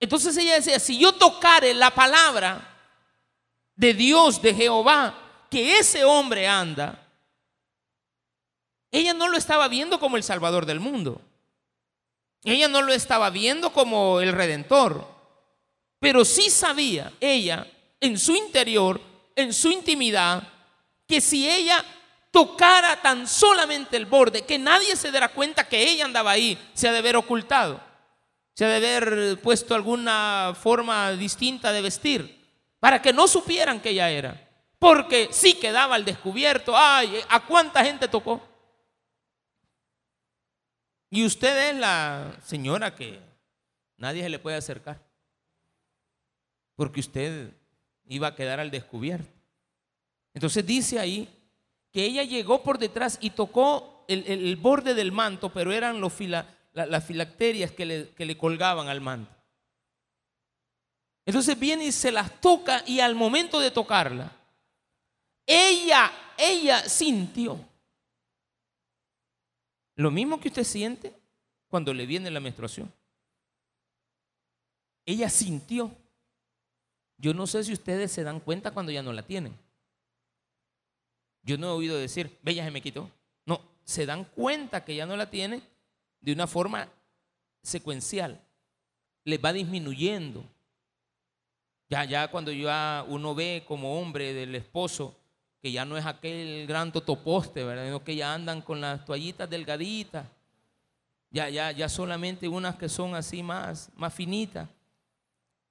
[0.00, 2.70] Entonces ella decía, si yo tocare la palabra
[3.76, 5.14] de Dios, de Jehová,
[5.50, 7.00] que ese hombre anda,
[8.90, 11.20] ella no lo estaba viendo como el Salvador del mundo.
[12.44, 15.06] Ella no lo estaba viendo como el redentor,
[15.98, 17.66] pero sí sabía ella
[18.00, 19.00] en su interior,
[19.34, 20.46] en su intimidad,
[21.08, 21.84] que si ella
[22.30, 26.88] tocara tan solamente el borde, que nadie se diera cuenta que ella andaba ahí, se
[26.88, 27.80] ha de haber ocultado,
[28.54, 32.44] se ha de haber puesto alguna forma distinta de vestir,
[32.80, 34.40] para que no supieran que ella era.
[34.78, 38.40] Porque sí quedaba al descubierto, ay, ¿a cuánta gente tocó?
[41.10, 43.20] Y usted es la señora que
[43.96, 45.00] nadie se le puede acercar.
[46.76, 47.52] Porque usted
[48.06, 49.32] iba a quedar al descubierto.
[50.34, 51.28] Entonces dice ahí
[51.92, 56.12] que ella llegó por detrás y tocó el, borde del manto, pero eran los
[56.74, 59.32] las filacterias que le, que le colgaban al manto.
[61.24, 64.30] Entonces viene y se las toca y al momento de tocarla,
[65.46, 67.58] ella, ella sintió
[69.96, 71.14] lo mismo que usted siente
[71.68, 72.92] cuando le viene la menstruación.
[75.06, 75.90] Ella sintió.
[77.16, 79.56] Yo no sé si ustedes se dan cuenta cuando ya no la tienen.
[81.42, 83.10] Yo no he oído decir, bella se me quitó.
[83.84, 85.62] se dan cuenta que ya no la tiene
[86.24, 86.88] de una forma
[87.62, 88.40] secuencial.
[89.24, 90.44] Les va disminuyendo.
[91.90, 95.14] Ya, ya cuando ya uno ve como hombre del esposo
[95.60, 97.86] que ya no es aquel gran totoposte, ¿verdad?
[97.86, 100.26] Sino que ya andan con las toallitas delgaditas.
[101.30, 104.68] Ya, ya, ya solamente unas que son así más, más finitas.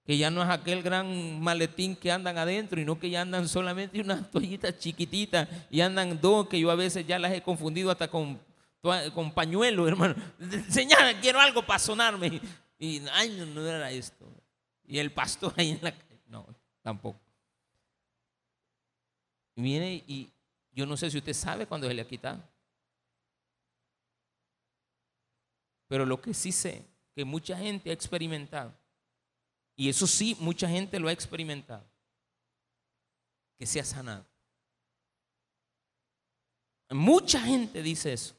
[0.05, 4.01] Que ya no es aquel gran maletín que andan adentro, sino que ya andan solamente
[4.01, 8.07] unas toallitas chiquititas y andan dos que yo a veces ya las he confundido hasta
[8.07, 8.39] con,
[9.13, 10.15] con pañuelos, hermano.
[10.69, 12.41] Señora, quiero algo para sonarme.
[12.77, 14.29] Y, ay, no, era esto.
[14.85, 15.93] Y el pastor ahí en la
[16.27, 16.45] no,
[16.81, 17.19] tampoco.
[19.55, 20.29] Y viene y
[20.73, 22.43] yo no sé si usted sabe cuándo se le ha quitado.
[25.87, 26.83] Pero lo que sí sé,
[27.15, 28.73] que mucha gente ha experimentado,
[29.75, 31.85] y eso sí, mucha gente lo ha experimentado,
[33.57, 34.25] que se ha sanado.
[36.89, 38.35] Mucha gente dice eso.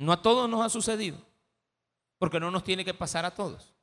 [0.00, 1.18] No a todos nos ha sucedido,
[2.16, 3.74] porque no nos tiene que pasar a todos.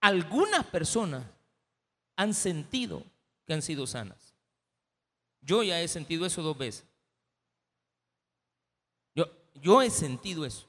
[0.00, 1.24] Algunas personas
[2.14, 3.02] han sentido
[3.44, 4.36] que han sido sanas.
[5.40, 6.84] Yo ya he sentido eso dos veces.
[9.16, 10.68] Yo, yo he sentido eso.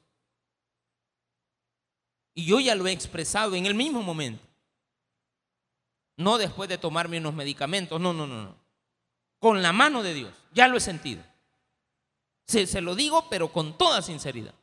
[2.33, 4.43] Y yo ya lo he expresado en el mismo momento.
[6.17, 8.55] No después de tomarme unos medicamentos, no, no, no, no.
[9.37, 11.28] Con la mano de Dios, ya lo he sentido.
[12.49, 14.55] Se, se lo digo, pero con toda sinceridad.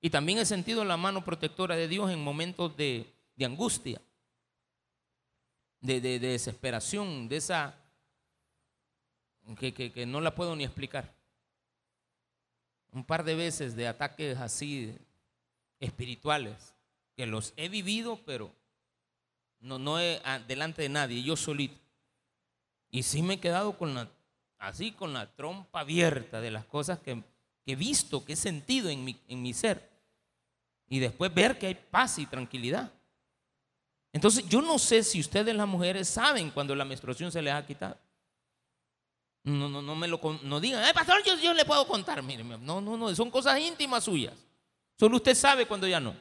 [0.00, 3.04] Y también he sentido la mano protectora de Dios en momentos de,
[3.36, 4.00] de angustia,
[5.82, 7.78] de, de, de desesperación, de esa
[9.56, 11.14] que, no la puedo ni explicar.
[12.92, 14.96] Un par de veces de ataques así
[15.80, 16.74] espirituales,
[17.14, 18.50] que los he vivido, pero
[19.60, 21.78] no, no ah, delante de nadie, yo solito.
[22.90, 24.08] Y sí me he quedado con la,
[24.58, 27.22] así con la trompa abierta de las cosas que,
[27.66, 29.88] he visto, que he sentido en mi, ser.
[30.88, 32.90] Y después ver que hay paz y tranquilidad.
[34.12, 37.66] Entonces yo no sé si ustedes las mujeres saben cuando la menstruación se les ha
[37.66, 37.98] quitado.
[39.44, 42.22] No, no, no me lo no digan, eh, pastor, yo, le puedo contar.
[42.22, 44.34] Mire, no, no, no, son cosas íntimas suyas.
[44.98, 46.14] Solo usted sabe cuando ya no.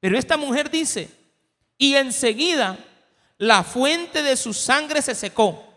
[0.00, 1.10] Pero esta mujer dice,
[1.76, 2.78] y enseguida
[3.38, 5.71] la fuente de su sangre se secó.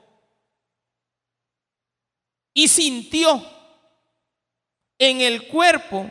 [2.57, 3.45] Y sintió
[4.97, 6.09] en el cuerpo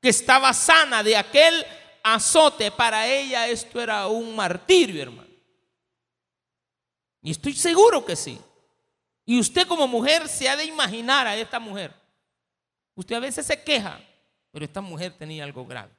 [0.00, 1.64] que estaba sana de aquel
[2.02, 2.70] azote.
[2.70, 5.28] Para ella esto era un martirio, hermano.
[7.22, 8.40] Y estoy seguro que sí.
[9.26, 11.92] Y usted como mujer se ha de imaginar a esta mujer.
[12.94, 14.00] Usted a veces se queja,
[14.50, 15.92] pero esta mujer tenía algo grave.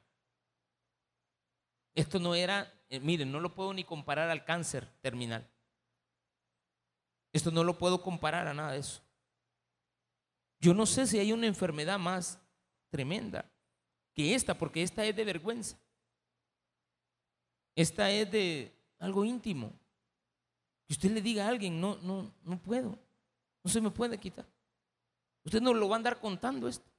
[1.94, 5.48] Esto no era, eh, miren, no lo puedo ni comparar al cáncer terminal.
[7.32, 9.02] Esto no lo puedo comparar a nada de eso.
[10.60, 12.40] Yo no sé si hay una enfermedad más
[12.90, 13.50] tremenda
[14.14, 15.78] que esta, porque esta es de vergüenza.
[17.76, 19.72] Esta es de algo íntimo.
[20.88, 22.98] Que usted le diga a alguien, no, no, no puedo.
[23.64, 24.46] No se me puede quitar.
[25.44, 26.90] Usted no lo va a andar contando esto.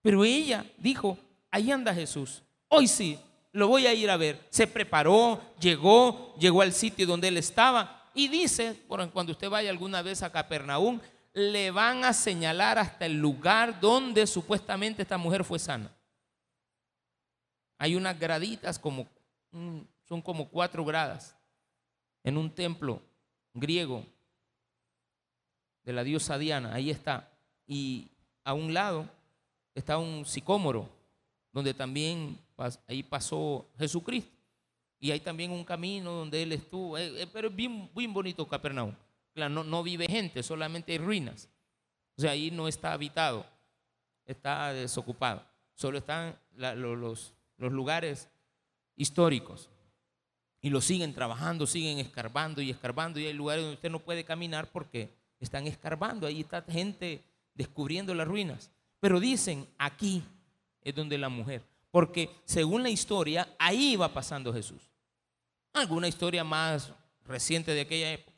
[0.00, 1.18] Pero ella dijo,
[1.50, 2.42] ahí anda Jesús.
[2.68, 3.18] Hoy sí,
[3.52, 4.46] lo voy a ir a ver.
[4.50, 10.02] Se preparó, llegó, llegó al sitio donde él estaba y dice, cuando usted vaya alguna
[10.02, 11.00] vez a Capernaum,
[11.34, 15.90] le van a señalar hasta el lugar donde supuestamente esta mujer fue sana.
[17.76, 19.06] Hay unas graditas como,
[20.04, 21.36] son como cuatro gradas
[22.22, 23.02] en un templo
[23.52, 24.06] griego
[25.82, 27.30] de la diosa Diana, ahí está.
[27.66, 28.08] Y
[28.44, 29.08] a un lado
[29.74, 30.88] está un sicómoro,
[31.52, 32.38] donde también
[32.86, 34.30] ahí pasó Jesucristo.
[35.00, 38.46] Y hay también un camino donde él estuvo, eh, eh, pero es bien, bien bonito
[38.46, 38.94] Capernaum.
[39.34, 41.48] No, vive gente, solamente hay ruinas.
[42.16, 43.46] O sea, ahí no está habitado,
[44.24, 45.44] está desocupado.
[45.74, 48.28] Solo están los, los lugares
[48.96, 49.70] históricos.
[50.60, 53.20] Y lo siguen trabajando, siguen escarbando y escarbando.
[53.20, 55.10] Y hay lugares donde usted no puede caminar porque
[55.44, 57.22] están escarbando, ahí está gente
[57.54, 58.70] descubriendo las ruinas.
[59.00, 60.22] Pero dicen, aquí
[60.80, 64.90] es donde la mujer, porque según la historia, ahí va pasando Jesús.
[65.72, 66.92] Alguna historia más
[67.24, 68.33] reciente de aquella época.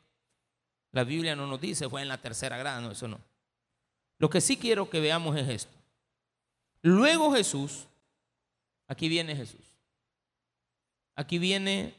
[0.97, 3.19] La Biblia no nos dice, fue en la tercera grada, no, eso no.
[4.17, 5.77] Lo que sí quiero que veamos es esto.
[6.81, 7.85] Luego Jesús,
[8.87, 9.61] aquí viene Jesús.
[11.15, 11.93] Aquí viene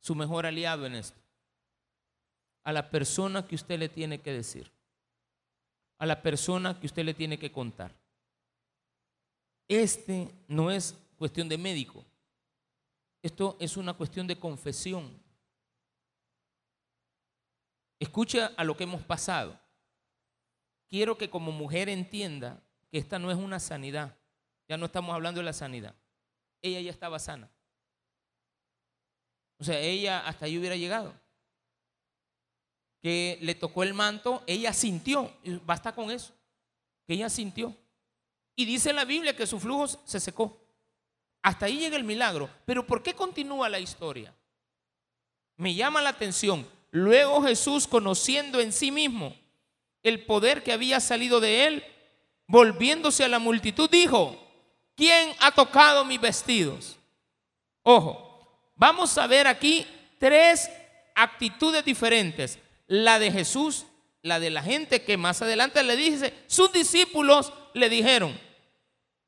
[0.00, 1.18] su mejor aliado en esto
[2.62, 4.70] a la persona que usted le tiene que decir,
[5.98, 7.92] a la persona que usted le tiene que contar.
[9.68, 12.06] Este no es cuestión de médico,
[13.22, 15.22] esto es una cuestión de confesión.
[17.98, 19.58] Escucha a lo que hemos pasado.
[20.88, 24.16] quiero que como mujer entienda que esta no es una sanidad.
[24.68, 25.94] Ya no estamos hablando de la sanidad.
[26.62, 27.50] Ella ya estaba sana.
[29.58, 31.14] O sea, ella hasta ahí hubiera llegado.
[33.00, 35.30] Que le tocó el manto, ella sintió,
[35.66, 36.32] basta con eso,
[37.06, 37.76] que ella sintió.
[38.56, 40.56] Y dice la Biblia que su flujo se secó.
[41.42, 42.48] Hasta ahí llega el milagro.
[42.64, 44.34] Pero ¿por qué continúa la historia?
[45.56, 46.66] Me llama la atención.
[46.94, 49.34] Luego Jesús, conociendo en sí mismo
[50.04, 51.84] el poder que había salido de él,
[52.46, 54.40] volviéndose a la multitud, dijo,
[54.94, 56.96] ¿quién ha tocado mis vestidos?
[57.82, 59.84] Ojo, vamos a ver aquí
[60.20, 60.70] tres
[61.16, 62.60] actitudes diferentes.
[62.86, 63.86] La de Jesús,
[64.22, 68.38] la de la gente que más adelante le dice, sus discípulos le dijeron,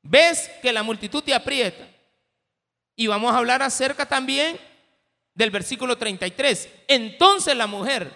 [0.03, 1.85] ves que la multitud te aprieta.
[2.95, 4.57] Y vamos a hablar acerca también
[5.37, 6.67] del versículo 33.
[6.87, 8.11] Entonces la mujer,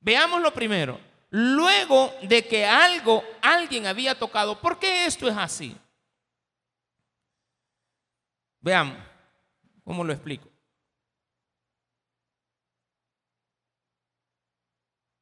[0.00, 0.98] veamos lo primero,
[1.28, 5.76] luego de que algo alguien había tocado, ¿por qué esto es así?
[8.60, 8.96] Veamos,
[9.84, 10.48] ¿cómo lo explico?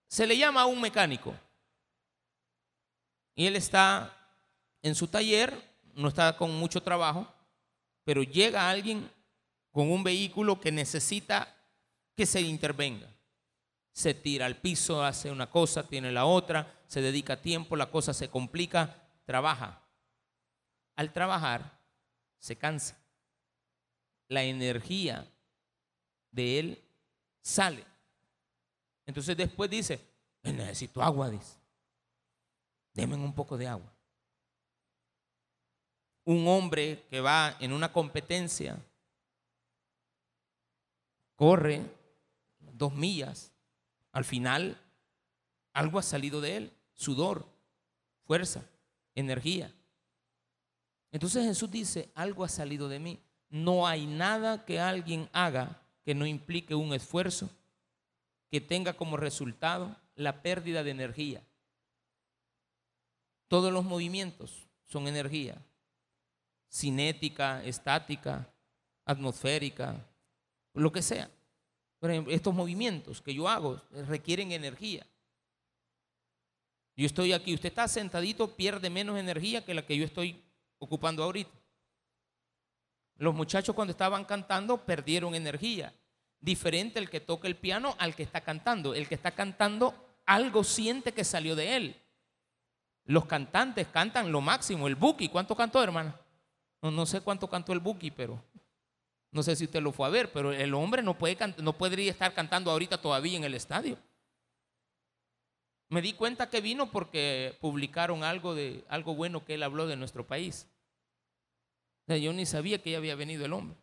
[0.06, 1.34] Se le llama a un mecánico
[3.34, 4.16] y él está
[4.82, 5.52] en su taller,
[5.94, 7.26] no está con mucho trabajo,
[8.04, 9.10] pero llega alguien
[9.76, 11.54] con un vehículo que necesita
[12.14, 13.14] que se intervenga.
[13.92, 18.14] Se tira al piso, hace una cosa, tiene la otra, se dedica tiempo, la cosa
[18.14, 19.82] se complica, trabaja.
[20.94, 21.78] Al trabajar,
[22.38, 22.96] se cansa.
[24.28, 25.30] La energía
[26.30, 26.82] de él
[27.42, 27.84] sale.
[29.04, 30.00] Entonces después dice,
[30.42, 31.58] necesito agua, dice.
[32.94, 33.92] Denme un poco de agua.
[36.24, 38.82] Un hombre que va en una competencia
[41.36, 41.82] corre
[42.58, 43.52] dos millas,
[44.12, 44.80] al final
[45.72, 47.46] algo ha salido de él, sudor,
[48.24, 48.64] fuerza,
[49.14, 49.72] energía.
[51.12, 53.22] Entonces Jesús dice, algo ha salido de mí.
[53.48, 57.50] No hay nada que alguien haga que no implique un esfuerzo,
[58.50, 61.42] que tenga como resultado la pérdida de energía.
[63.48, 65.56] Todos los movimientos son energía,
[66.70, 68.48] cinética, estática,
[69.04, 70.06] atmosférica,
[70.76, 71.30] lo que sea.
[72.28, 75.06] Estos movimientos que yo hago requieren energía.
[76.94, 80.42] Yo estoy aquí, usted está sentadito, pierde menos energía que la que yo estoy
[80.78, 81.50] ocupando ahorita.
[83.18, 85.92] Los muchachos cuando estaban cantando perdieron energía.
[86.38, 88.94] Diferente el que toca el piano al que está cantando.
[88.94, 89.94] El que está cantando
[90.26, 92.02] algo siente que salió de él.
[93.04, 94.86] Los cantantes cantan lo máximo.
[94.86, 96.18] El Buki, ¿cuánto cantó, hermana?
[96.82, 98.42] No, no sé cuánto cantó el Buki, pero
[99.36, 102.10] no sé si usted lo fue a ver, pero el hombre no, puede, no podría
[102.10, 103.98] estar cantando ahorita todavía en el estadio.
[105.90, 109.94] Me di cuenta que vino porque publicaron algo, de, algo bueno que él habló de
[109.94, 110.66] nuestro país.
[112.08, 113.76] Yo ni sabía que ya había venido el hombre.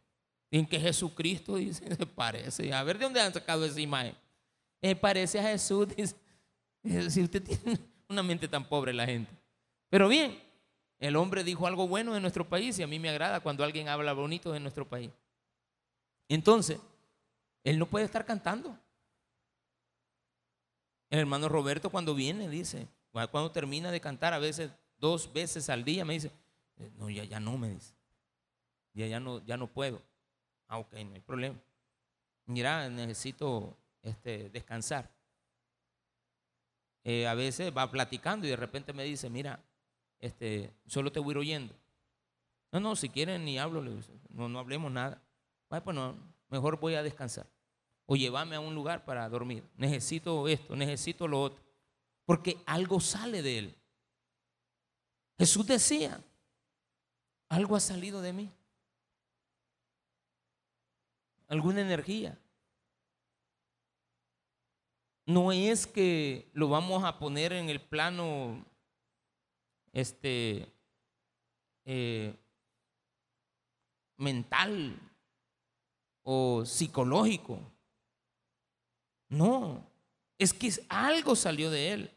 [0.49, 2.73] en que Jesucristo dice, se parece.
[2.73, 4.15] A ver de dónde han sacado esa imagen.
[4.81, 5.87] Eh, parece a Jesús.
[7.09, 7.77] si usted tiene
[8.09, 9.31] una mente tan pobre la gente.
[9.91, 10.41] Pero bien,
[10.97, 13.87] el hombre dijo algo bueno de nuestro país y a mí me agrada cuando alguien
[13.87, 15.11] habla bonito de nuestro país.
[16.27, 16.79] Entonces,
[17.63, 18.77] él no puede estar cantando.
[21.09, 25.83] El hermano Roberto cuando viene dice, cuando termina de cantar, a veces dos veces al
[25.83, 26.31] día, me dice,
[26.77, 27.93] eh, no, ya, ya no, me dice.
[28.93, 30.01] Ya, ya, no, ya no puedo.
[30.67, 31.59] Ah, ok, no hay problema.
[32.45, 35.09] Mira, necesito este, descansar.
[37.03, 39.59] Eh, a veces va platicando y de repente me dice, mira,
[40.19, 41.75] este, solo te voy a ir oyendo.
[42.71, 43.83] No, no, si quieren ni hablo,
[44.29, 45.21] no, no hablemos nada.
[45.81, 46.15] Pues no,
[46.49, 47.47] mejor voy a descansar.
[48.05, 49.63] O llévame a un lugar para dormir.
[49.75, 51.63] Necesito esto, necesito lo otro.
[52.25, 53.75] Porque algo sale de él.
[55.37, 56.21] Jesús decía,
[57.49, 58.51] algo ha salido de mí.
[61.47, 62.37] Alguna energía.
[65.25, 68.65] No es que lo vamos a poner en el plano
[69.93, 70.73] este,
[71.85, 72.35] eh,
[74.17, 74.99] mental
[76.23, 77.59] o psicológico.
[79.29, 79.85] No,
[80.37, 82.11] es que algo salió de él.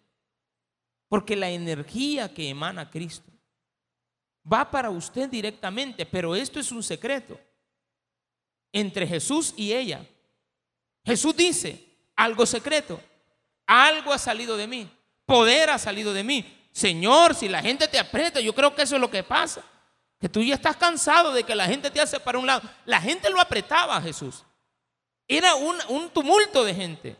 [1.08, 3.30] Porque la energía que emana Cristo
[4.50, 7.38] va para usted directamente, pero esto es un secreto
[8.72, 10.04] entre Jesús y ella.
[11.04, 11.86] Jesús dice,
[12.16, 13.00] algo secreto.
[13.66, 14.90] Algo ha salido de mí.
[15.24, 16.44] Poder ha salido de mí.
[16.72, 19.64] Señor, si la gente te aprieta, yo creo que eso es lo que pasa.
[20.20, 22.62] Que tú ya estás cansado de que la gente te hace para un lado.
[22.84, 24.44] La gente lo apretaba a Jesús.
[25.28, 27.16] Era un, tumulto de gente.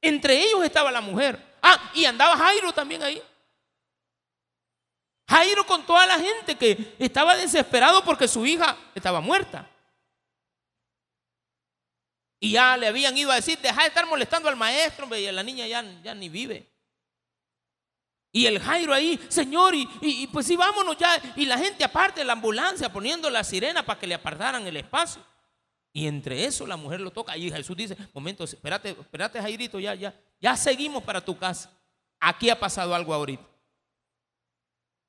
[0.00, 1.38] Entre ellos estaba la mujer.
[1.62, 3.22] Ah, y andaba Jairo también ahí.
[5.28, 9.68] Jairo con toda la gente que estaba desesperado porque su hija estaba muerta.
[12.40, 15.42] Y ya le habían ido a decir, deja de estar molestando al maestro, y la
[15.42, 16.73] niña ya ni vive.
[18.36, 21.08] Y el Jairo ahí, Señor, y, pues sí, vámonos ya.
[21.36, 25.22] Y la gente aparte la ambulancia poniendo la sirena para que le apartaran el espacio.
[25.92, 27.36] Y entre eso la mujer lo toca.
[27.36, 31.70] Y Jesús dice, momento, espérate, espérate Jairito, ya, ya, ya seguimos para tu casa.
[32.18, 33.44] Aquí ha pasado algo ahorita.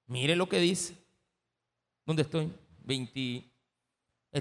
[0.05, 0.95] Mire lo que dice.
[2.05, 2.53] ¿Dónde estoy?
[2.83, 3.43] 20,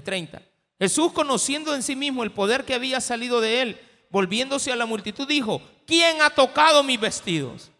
[0.03, 0.43] 30.
[0.77, 3.81] Jesús, conociendo en sí mismo el poder que había salido de él,
[4.11, 7.71] volviéndose a la multitud, dijo, ¿quién ha tocado mis vestidos?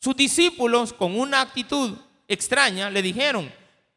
[0.00, 1.96] Sus discípulos, con una actitud
[2.28, 3.52] extraña, le dijeron,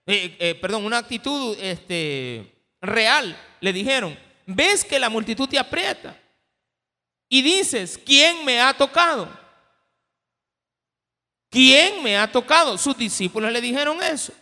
[0.06, 6.18] eh, eh, perdón, una actitud este, real, le dijeron, ves que la multitud te aprieta
[7.30, 9.30] y dices, ¿quién me ha tocado?
[11.50, 12.78] ¿Quién me ha tocado?
[12.78, 14.34] Sus discípulos le dijeron eso,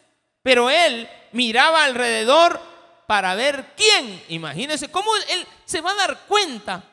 [0.42, 2.62] pero él miraba alrededor
[3.08, 4.24] para ver quién.
[4.30, 6.84] Imagínense cómo él se va a dar cuenta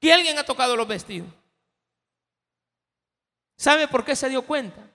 [0.00, 1.28] que alguien ha tocado los vestidos.
[3.56, 4.90] ¿Sabe por qué se dio cuenta?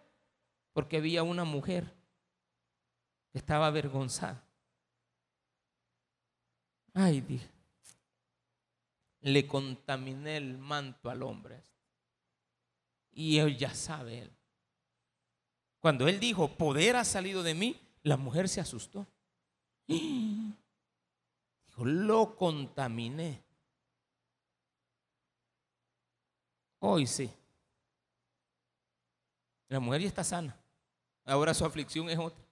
[0.74, 1.94] Porque había una mujer
[3.32, 4.44] que estaba avergonzada.
[6.94, 7.50] Ay, dije,
[9.22, 11.62] le contaminé el manto al hombre.
[13.12, 14.32] Y él ya sabe él.
[15.80, 19.08] Cuando él dijo, poder ha salido de mí, la mujer se asustó.
[19.88, 20.56] Dijo,
[21.86, 23.44] lo contaminé.
[26.80, 27.32] Hoy sí.
[29.70, 30.58] La mujer ya está sana.
[31.26, 32.44] Ahora su aflicción es otra.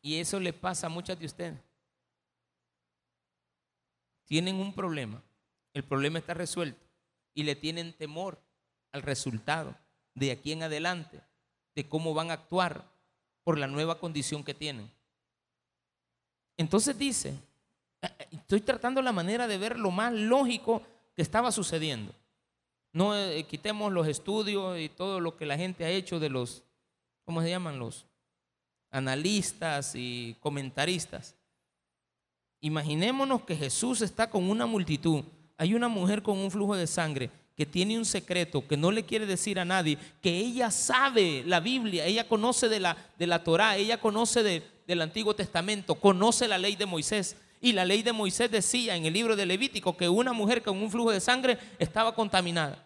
[0.00, 1.60] Y eso le pasa a muchas de ustedes.
[4.24, 5.22] Tienen un problema.
[5.74, 6.80] El problema está resuelto.
[7.34, 8.40] Y le tienen temor
[8.92, 9.76] al resultado
[10.14, 11.20] de aquí en adelante,
[11.74, 12.84] de cómo van a actuar
[13.44, 14.90] por la nueva condición que tienen.
[16.56, 17.30] Entonces dice,
[18.02, 20.82] eh, eh, estoy tratando la manera de ver lo más lógico
[21.14, 22.14] que estaba sucediendo.
[22.92, 26.62] No eh, quitemos los estudios y todo lo que la gente ha hecho de los,
[27.24, 27.78] ¿cómo se llaman?
[27.78, 28.06] Los
[28.90, 31.34] analistas y comentaristas.
[32.60, 35.24] Imaginémonos que Jesús está con una multitud.
[35.56, 39.04] Hay una mujer con un flujo de sangre que tiene un secreto que no le
[39.04, 43.44] quiere decir a nadie, que ella sabe la Biblia, ella conoce de la, de la
[43.44, 47.36] Torah, ella conoce del Antiguo Testamento, conoce la ley de Moisés.
[47.64, 50.82] Y la ley de Moisés decía en el libro de Levítico que una mujer con
[50.82, 52.84] un flujo de sangre estaba contaminada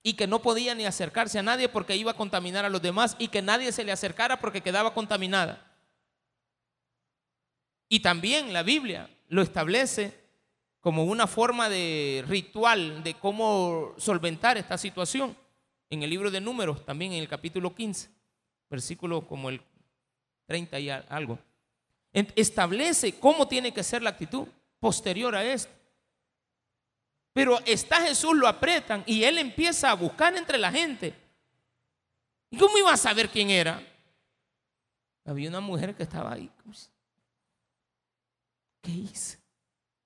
[0.00, 3.16] y que no podía ni acercarse a nadie porque iba a contaminar a los demás
[3.18, 5.60] y que nadie se le acercara porque quedaba contaminada.
[7.88, 10.16] Y también la Biblia lo establece
[10.78, 15.36] como una forma de ritual de cómo solventar esta situación.
[15.90, 18.08] En el libro de números, también en el capítulo 15,
[18.70, 19.60] versículo como el
[20.46, 21.40] 30 y algo
[22.34, 24.48] establece cómo tiene que ser la actitud
[24.80, 25.72] posterior a esto.
[27.32, 31.14] Pero está Jesús, lo apretan y él empieza a buscar entre la gente.
[32.50, 33.82] ¿Y cómo iba a saber quién era?
[35.26, 36.50] Había una mujer que estaba ahí.
[38.80, 39.38] ¿Qué hice?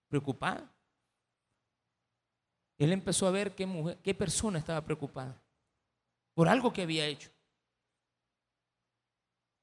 [0.09, 0.69] Preocupada.
[2.79, 5.41] Él empezó a ver qué mujer, qué persona estaba preocupada
[6.35, 7.31] por algo que había hecho.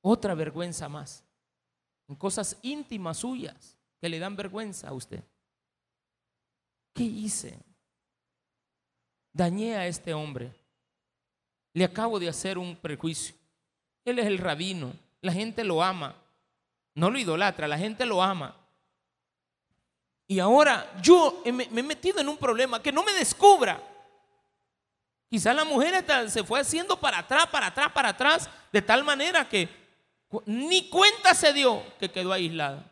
[0.02, 1.27] Otra vergüenza más
[2.08, 5.24] en cosas íntimas suyas que le dan vergüenza a usted.
[6.94, 7.60] ¿Qué hice?
[9.34, 10.52] Dañé a este hombre.
[11.74, 13.36] Le acabo de hacer un prejuicio.
[14.04, 14.94] Él es el rabino.
[15.22, 16.16] La gente lo ama.
[16.96, 18.56] No lo idolatra, la gente lo ama.
[20.28, 23.82] Y ahora yo me he metido en un problema que no me descubra.
[25.30, 29.48] Quizá la mujer se fue haciendo para atrás, para atrás, para atrás, de tal manera
[29.48, 29.70] que
[30.46, 32.84] ni cuenta se dio que quedó aislada.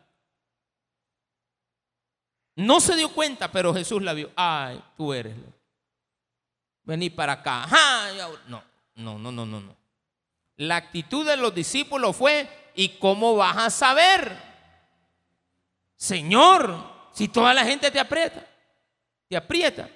[2.54, 4.30] No se dio cuenta, pero Jesús la vio.
[4.34, 5.36] Ay, tú eres.
[6.84, 7.66] Vení para acá.
[8.48, 8.62] No,
[8.96, 9.76] no, no, no, no, no.
[10.56, 14.34] La actitud de los discípulos fue, ¿y cómo vas a saber?
[15.96, 18.46] Señor, si toda la gente te aprieta,
[19.28, 19.90] te aprieta,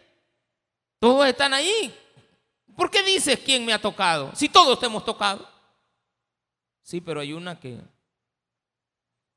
[0.98, 1.94] todos están ahí.
[2.76, 4.34] ¿Por qué dices quién me ha tocado?
[4.34, 5.48] Si todos te hemos tocado.
[6.82, 7.78] Sí, pero hay una que,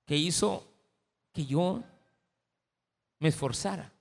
[0.05, 0.65] que hizo
[1.31, 1.83] que yo
[3.19, 3.91] me esforzara.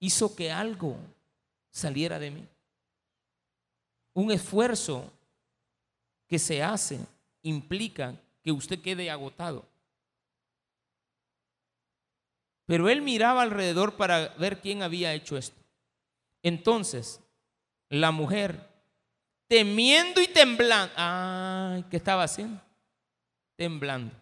[0.00, 0.96] Hizo que algo
[1.70, 2.48] saliera de mí.
[4.14, 5.10] Un esfuerzo
[6.26, 7.00] que se hace
[7.42, 9.64] implica que usted quede agotado.
[12.66, 15.60] Pero él miraba alrededor para ver quién había hecho esto.
[16.42, 17.20] Entonces,
[17.88, 18.73] la mujer,
[19.54, 22.60] temiendo y temblando, ay, ¿qué estaba haciendo?
[23.54, 24.12] Temblando.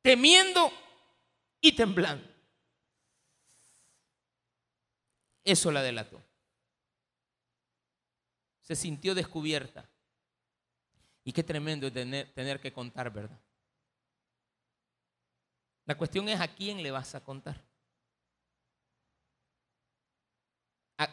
[0.00, 0.70] Temiendo
[1.60, 2.24] y temblando.
[5.42, 6.22] Eso la delató.
[8.60, 9.90] Se sintió descubierta.
[11.24, 13.40] Y qué tremendo tener, tener que contar, ¿verdad?
[15.84, 17.60] La cuestión es a quién le vas a contar.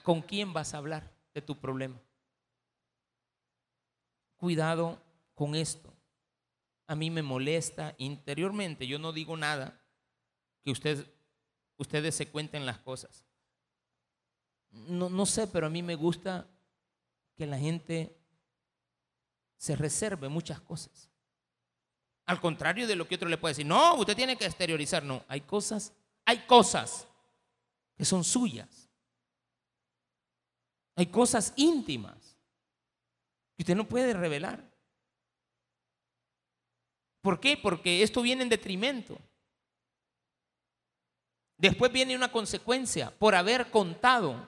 [0.04, 2.05] ¿Con quién vas a hablar de tu problema?
[4.46, 5.02] Cuidado
[5.34, 5.92] con esto.
[6.86, 8.86] A mí me molesta interiormente.
[8.86, 9.82] Yo no digo nada
[10.64, 13.26] que ustedes se cuenten las cosas.
[14.70, 16.48] No, no sé, pero a mí me gusta
[17.36, 18.16] que la gente
[19.58, 21.10] se reserve muchas cosas.
[22.28, 25.04] Al contrario de lo que otro le puede decir, no, usted tiene que exteriorizar.
[25.04, 25.92] No, hay cosas,
[26.24, 27.08] hay cosas
[27.98, 28.92] que son suyas.
[30.96, 32.35] Hay cosas íntimas
[33.56, 34.64] que usted no puede revelar.
[37.22, 37.58] ¿Por qué?
[37.58, 39.18] Porque esto viene en detrimento.
[41.58, 44.48] Después viene una consecuencia por haber contado.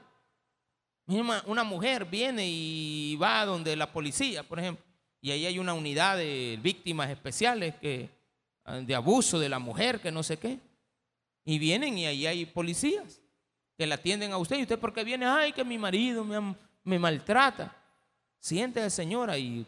[1.08, 4.86] Una mujer viene y va donde la policía, por ejemplo,
[5.22, 8.10] y ahí hay una unidad de víctimas especiales que,
[8.66, 10.60] ah, de abuso de la mujer, que no sé qué.
[11.46, 13.22] Y vienen y ahí hay policías
[13.78, 14.58] que la atienden a usted.
[14.58, 16.26] Y usted porque viene, ay, que mi marido
[16.84, 17.77] me maltrata.
[18.48, 19.68] Siéntese señora y,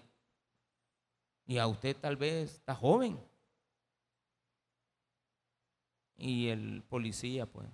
[1.45, 3.19] y a usted tal vez está joven.
[6.15, 7.67] Y el policía, pues,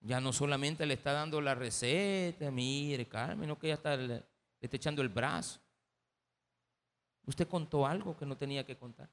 [0.00, 4.24] ya no solamente le está dando la receta, mire, Carmen, no que ya está, le
[4.60, 5.60] está echando el brazo.
[7.26, 9.08] Usted contó algo que no tenía que contar.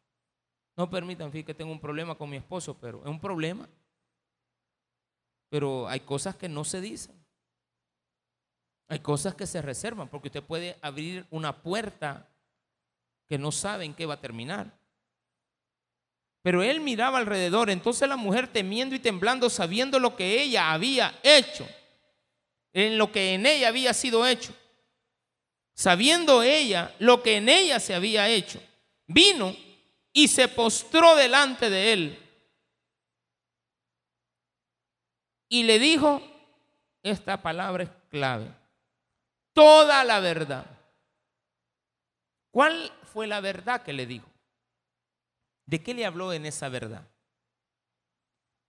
[0.76, 3.70] No permitan, fíjate que tengo un problema con mi esposo, pero es un problema.
[5.48, 7.19] Pero hay cosas que no se dicen.
[8.90, 12.28] Hay cosas que se reservan, porque usted puede abrir una puerta
[13.28, 14.78] que no sabe en qué va a terminar.
[16.42, 21.20] Pero él miraba alrededor, entonces la mujer temiendo y temblando, sabiendo lo que ella había
[21.22, 21.68] hecho,
[22.74, 24.56] en lo que en ella había sido hecho,
[25.76, 28.60] sabiendo ella lo que en ella se había hecho,
[29.06, 29.56] vino
[30.12, 32.26] y se postró delante de él.
[35.48, 36.22] Y le dijo,
[37.04, 38.59] esta palabra es clave,
[39.60, 40.66] toda la verdad.
[42.50, 44.30] ¿Cuál fue la verdad que le dijo?
[45.66, 47.06] ¿De qué le habló en esa verdad?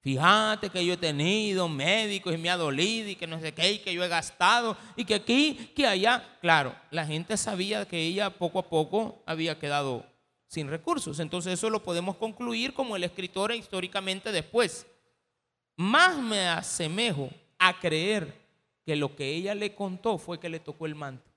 [0.01, 3.71] Fíjate que yo he tenido médicos y me ha dolido y que no sé qué,
[3.71, 6.37] y que yo he gastado y que aquí, que allá.
[6.41, 10.05] Claro, la gente sabía que ella poco a poco había quedado
[10.49, 11.21] sin recursos.
[11.21, 14.89] Entonces eso lo podemos concluir como el escritor históricamente después.
[15.77, 17.31] Más me asemejo
[17.61, 18.40] a creer
[18.91, 21.31] que lo que ella le contó fue que le tocó el manto.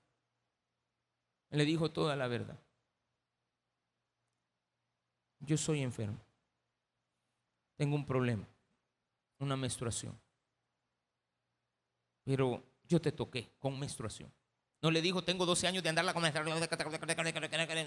[1.50, 2.58] Le dijo toda la verdad.
[5.38, 6.18] Yo soy enfermo.
[7.76, 8.44] Tengo un problema
[9.38, 10.20] una menstruación.
[12.24, 14.32] Pero yo te toqué con menstruación.
[14.82, 16.58] No le dijo, tengo 12 años de andarla con menstruación.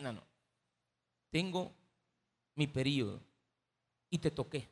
[0.02, 0.24] No, no.
[1.30, 1.74] Tengo
[2.56, 3.20] mi periodo
[4.10, 4.70] y te toqué.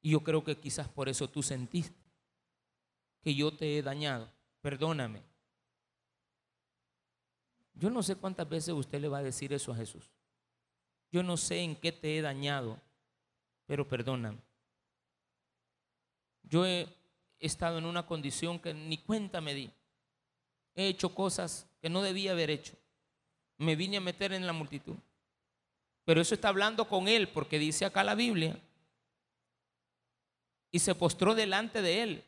[0.00, 2.09] Y yo creo que quizás por eso tú sentiste
[3.22, 4.30] que yo te he dañado.
[4.60, 5.22] Perdóname.
[7.74, 10.10] Yo no sé cuántas veces usted le va a decir eso a Jesús.
[11.10, 12.78] Yo no sé en qué te he dañado,
[13.66, 14.38] pero perdóname.
[16.42, 16.88] Yo he
[17.38, 19.70] estado en una condición que ni cuenta me di.
[20.74, 22.74] He hecho cosas que no debía haber hecho.
[23.56, 24.96] Me vine a meter en la multitud.
[26.04, 28.60] Pero eso está hablando con él porque dice acá la Biblia.
[30.70, 32.24] Y se postró delante de él.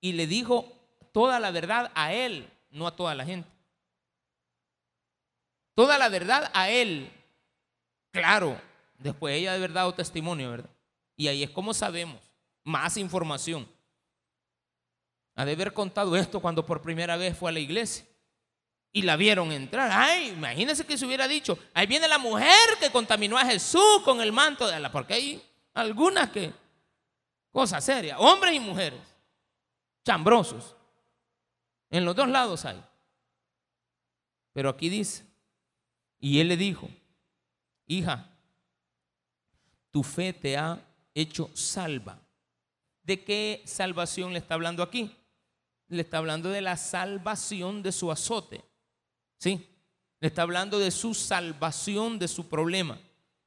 [0.00, 0.72] Y le dijo
[1.12, 3.48] toda la verdad a él, no a toda la gente.
[5.74, 7.10] Toda la verdad a él.
[8.10, 8.60] Claro,
[8.98, 10.70] después ella de verdad o testimonio, ¿verdad?
[11.16, 12.20] Y ahí es como sabemos
[12.64, 13.68] más información.
[15.34, 18.04] Ha de haber contado esto cuando por primera vez fue a la iglesia
[18.92, 19.90] y la vieron entrar.
[19.92, 24.20] Ay, imagínense que se hubiera dicho, ahí viene la mujer que contaminó a Jesús con
[24.20, 25.42] el manto de la, porque hay
[25.74, 26.52] algunas que,
[27.52, 29.00] cosas serias, hombres y mujeres,
[30.08, 30.74] chambrosos.
[31.90, 32.82] En los dos lados hay.
[34.54, 35.26] Pero aquí dice,
[36.18, 36.88] y él le dijo,
[37.86, 38.34] hija,
[39.90, 40.82] tu fe te ha
[41.14, 42.18] hecho salva.
[43.02, 45.14] ¿De qué salvación le está hablando aquí?
[45.88, 48.64] Le está hablando de la salvación de su azote.
[49.36, 49.68] ¿Sí?
[50.20, 52.98] Le está hablando de su salvación de su problema,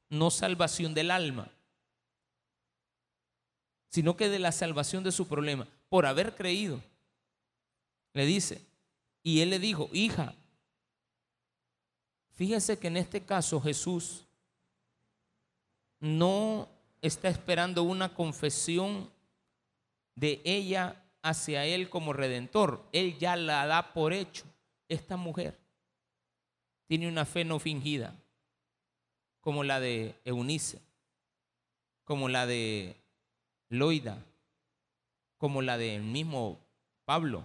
[0.08, 1.50] no salvación del alma.
[3.88, 6.80] sino que de la salvación de su problema, por haber creído.
[8.14, 8.62] Le dice,
[9.22, 10.34] y él le dijo, hija,
[12.30, 14.24] fíjese que en este caso Jesús
[16.00, 16.66] no
[17.02, 19.10] está esperando una confesión
[20.14, 22.82] de ella hacia él como redentor.
[22.92, 24.44] Él ya la da por hecho.
[24.88, 25.58] Esta mujer
[26.86, 28.18] tiene una fe no fingida,
[29.42, 30.80] como la de Eunice,
[32.04, 32.96] como la de
[33.68, 34.24] Loida,
[35.42, 36.60] como la del mismo
[37.04, 37.44] Pablo,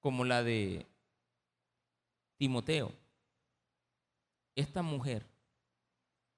[0.00, 0.86] como la de
[2.38, 2.90] Timoteo.
[4.56, 5.26] Esta mujer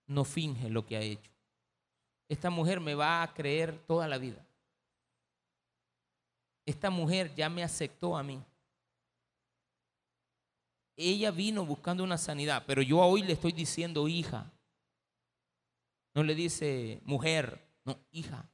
[0.09, 1.31] no finge lo que ha hecho.
[2.29, 4.45] Esta mujer me va a creer toda la vida.
[6.67, 8.43] Esta mujer ya me aceptó a mí.
[10.97, 14.51] Ella vino buscando una sanidad, pero yo hoy le estoy diciendo hija.
[16.13, 18.50] No le dice mujer, no, hija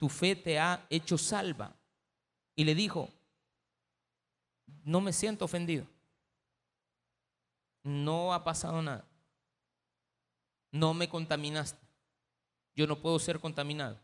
[0.00, 1.76] tu fe te ha hecho salva.
[2.56, 3.10] Y le dijo,
[4.82, 5.86] no me siento ofendido.
[7.82, 9.04] No ha pasado nada.
[10.72, 11.86] No me contaminaste.
[12.74, 14.00] Yo no puedo ser contaminado.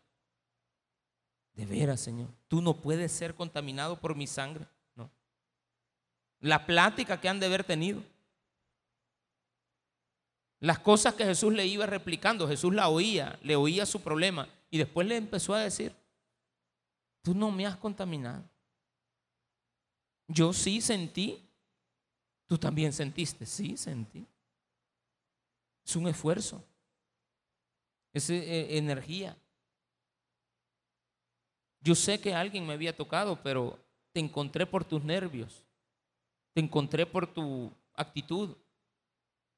[1.53, 4.67] De veras, Señor, tú no puedes ser contaminado por mi sangre.
[4.93, 5.09] No.
[6.41, 8.03] La plática que han de haber tenido.
[10.59, 14.47] Las cosas que Jesús le iba replicando, Jesús la oía, le oía su problema.
[14.69, 15.95] Y después le empezó a decir,
[17.21, 18.43] tú no me has contaminado.
[20.27, 21.41] Yo sí sentí,
[22.45, 24.25] tú también sentiste, sí sentí.
[25.85, 26.63] Es un esfuerzo,
[28.13, 29.37] es eh, energía.
[31.79, 33.79] Yo sé que alguien me había tocado, pero
[34.11, 35.63] te encontré por tus nervios,
[36.53, 38.57] te encontré por tu actitud.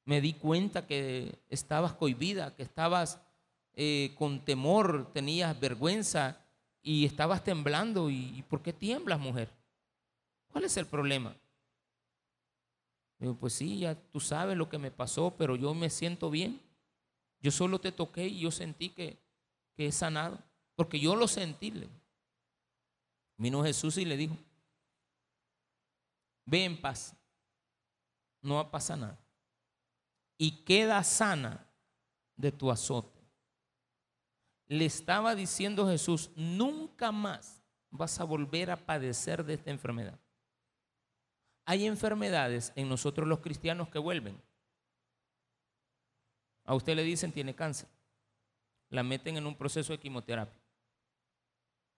[0.04, 3.20] Me di cuenta que estabas cohibida, que estabas
[3.82, 6.38] eh, con temor, tenías vergüenza
[6.82, 8.10] y estabas temblando.
[8.10, 9.50] ¿Y por qué tiemblas, mujer?
[10.48, 11.34] ¿Cuál es el problema?
[13.18, 16.60] Digo, pues sí, ya tú sabes lo que me pasó, pero yo me siento bien.
[17.40, 19.18] Yo solo te toqué y yo sentí que,
[19.74, 20.38] que he sanado,
[20.76, 21.72] porque yo lo sentí.
[23.38, 24.36] Vino Jesús y le dijo,
[26.44, 27.16] ve en paz,
[28.42, 29.18] no va a pasar nada.
[30.36, 31.66] Y queda sana
[32.36, 33.19] de tu azote
[34.70, 37.60] le estaba diciendo Jesús, nunca más
[37.90, 40.16] vas a volver a padecer de esta enfermedad.
[41.64, 44.40] Hay enfermedades en nosotros los cristianos que vuelven.
[46.64, 47.88] A usted le dicen tiene cáncer.
[48.90, 50.62] La meten en un proceso de quimioterapia.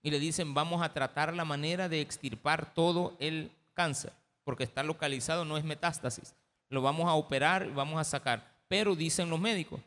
[0.03, 4.15] Y le dicen vamos a tratar la manera de extirpar todo el cáncer,
[4.45, 6.35] porque está localizado, no es metástasis.
[6.71, 8.63] Lo vamos a operar y vamos a sacar.
[8.67, 9.83] Pero dicen los médicos,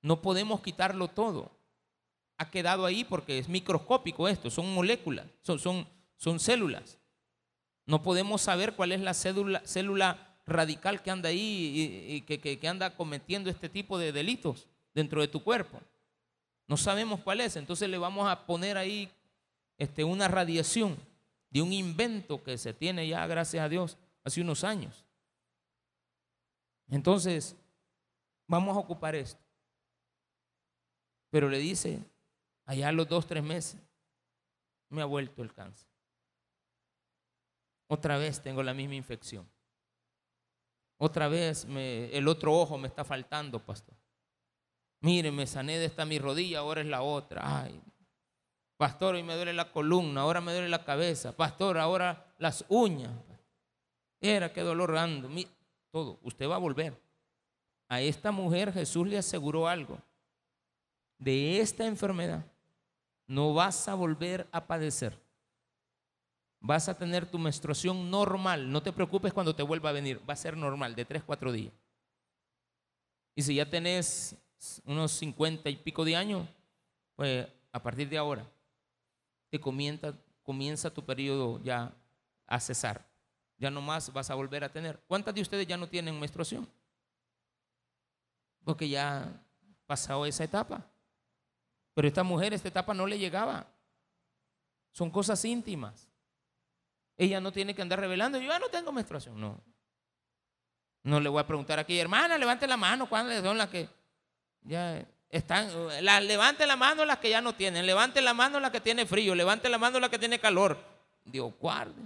[0.00, 1.57] no podemos quitarlo todo
[2.38, 5.86] ha quedado ahí porque es microscópico esto, son moléculas, son, son,
[6.16, 6.98] son células.
[7.84, 12.68] No podemos saber cuál es la célula, célula radical que anda ahí y, que, que,
[12.68, 15.80] anda cometiendo este tipo de delitos dentro de tu cuerpo.
[16.66, 19.10] No sabemos cuál es, entonces le vamos a poner ahí
[19.76, 20.96] este, una radiación
[21.50, 25.04] de un invento que se tiene ya, gracias a Dios, hace unos años.
[26.90, 27.56] Entonces,
[28.46, 29.40] vamos a ocupar esto.
[31.30, 32.00] Pero le dice,
[32.68, 33.80] allá a los dos, tres meses,
[34.90, 35.88] me ha vuelto el cáncer.
[37.88, 39.48] Otra vez tengo la misma infección.
[40.98, 43.96] Otra vez el otro ojo me está faltando, pastor.
[45.00, 47.40] Mire, me sané de esta mi rodilla, ahora es la otra.
[47.42, 47.80] Ay,
[48.76, 51.34] pastor, hoy me duele la columna, ahora me duele la cabeza.
[51.34, 53.12] Pastor, ahora las uñas.
[54.20, 55.30] Era qué dolor ando.
[55.90, 57.00] Todo, usted va a volver.
[57.88, 59.98] A esta mujer Jesús le aseguró algo
[61.16, 62.44] de esta enfermedad
[63.28, 65.16] no vas a volver a padecer.
[66.60, 68.72] Vas a tener tu menstruación normal.
[68.72, 70.20] No te preocupes cuando te vuelva a venir.
[70.28, 71.72] Va a ser normal, de 3, 4 días.
[73.36, 74.34] Y si ya tenés
[74.84, 76.48] unos 50 y pico de años,
[77.14, 78.44] pues a partir de ahora
[79.50, 80.12] te comienza,
[80.42, 81.94] comienza tu periodo ya
[82.46, 83.06] a cesar.
[83.58, 84.98] Ya no más vas a volver a tener.
[85.06, 86.66] ¿Cuántas de ustedes ya no tienen menstruación?
[88.64, 89.44] Porque ya
[89.86, 90.84] pasado esa etapa.
[91.98, 93.66] Pero esta mujer, esta etapa no le llegaba.
[94.92, 96.08] Son cosas íntimas.
[97.16, 98.38] Ella no tiene que andar revelando.
[98.38, 99.40] Yo ya no tengo menstruación.
[99.40, 99.60] No.
[101.02, 103.08] No le voy a preguntar aquí, hermana, levante la mano.
[103.08, 103.88] ¿Cuáles son las que
[104.60, 105.72] ya están?
[106.04, 107.84] La, levante la mano las que ya no tienen.
[107.84, 109.34] Levante la mano las que tiene frío.
[109.34, 110.78] Levante la mano las que tiene calor.
[111.24, 112.00] Dios guarde.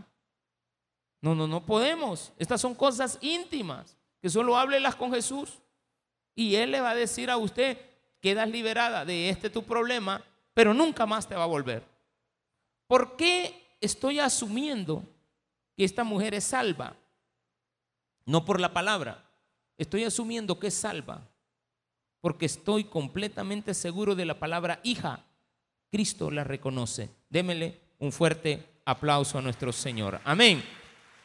[1.21, 2.33] No, no, no podemos.
[2.39, 5.59] Estas son cosas íntimas que solo háblelas con Jesús.
[6.35, 7.92] Y Él le va a decir a usted,
[8.23, 11.85] quedas liberada de este tu problema, pero nunca más te va a volver.
[12.87, 15.03] ¿Por qué estoy asumiendo
[15.77, 16.97] que esta mujer es salva?
[18.25, 19.29] No por la palabra,
[19.77, 21.29] estoy asumiendo que es salva,
[22.21, 25.25] porque estoy completamente seguro de la palabra hija.
[25.91, 27.11] Cristo la reconoce.
[27.29, 30.21] Démele un fuerte aplauso a nuestro Señor.
[30.25, 30.63] Amén.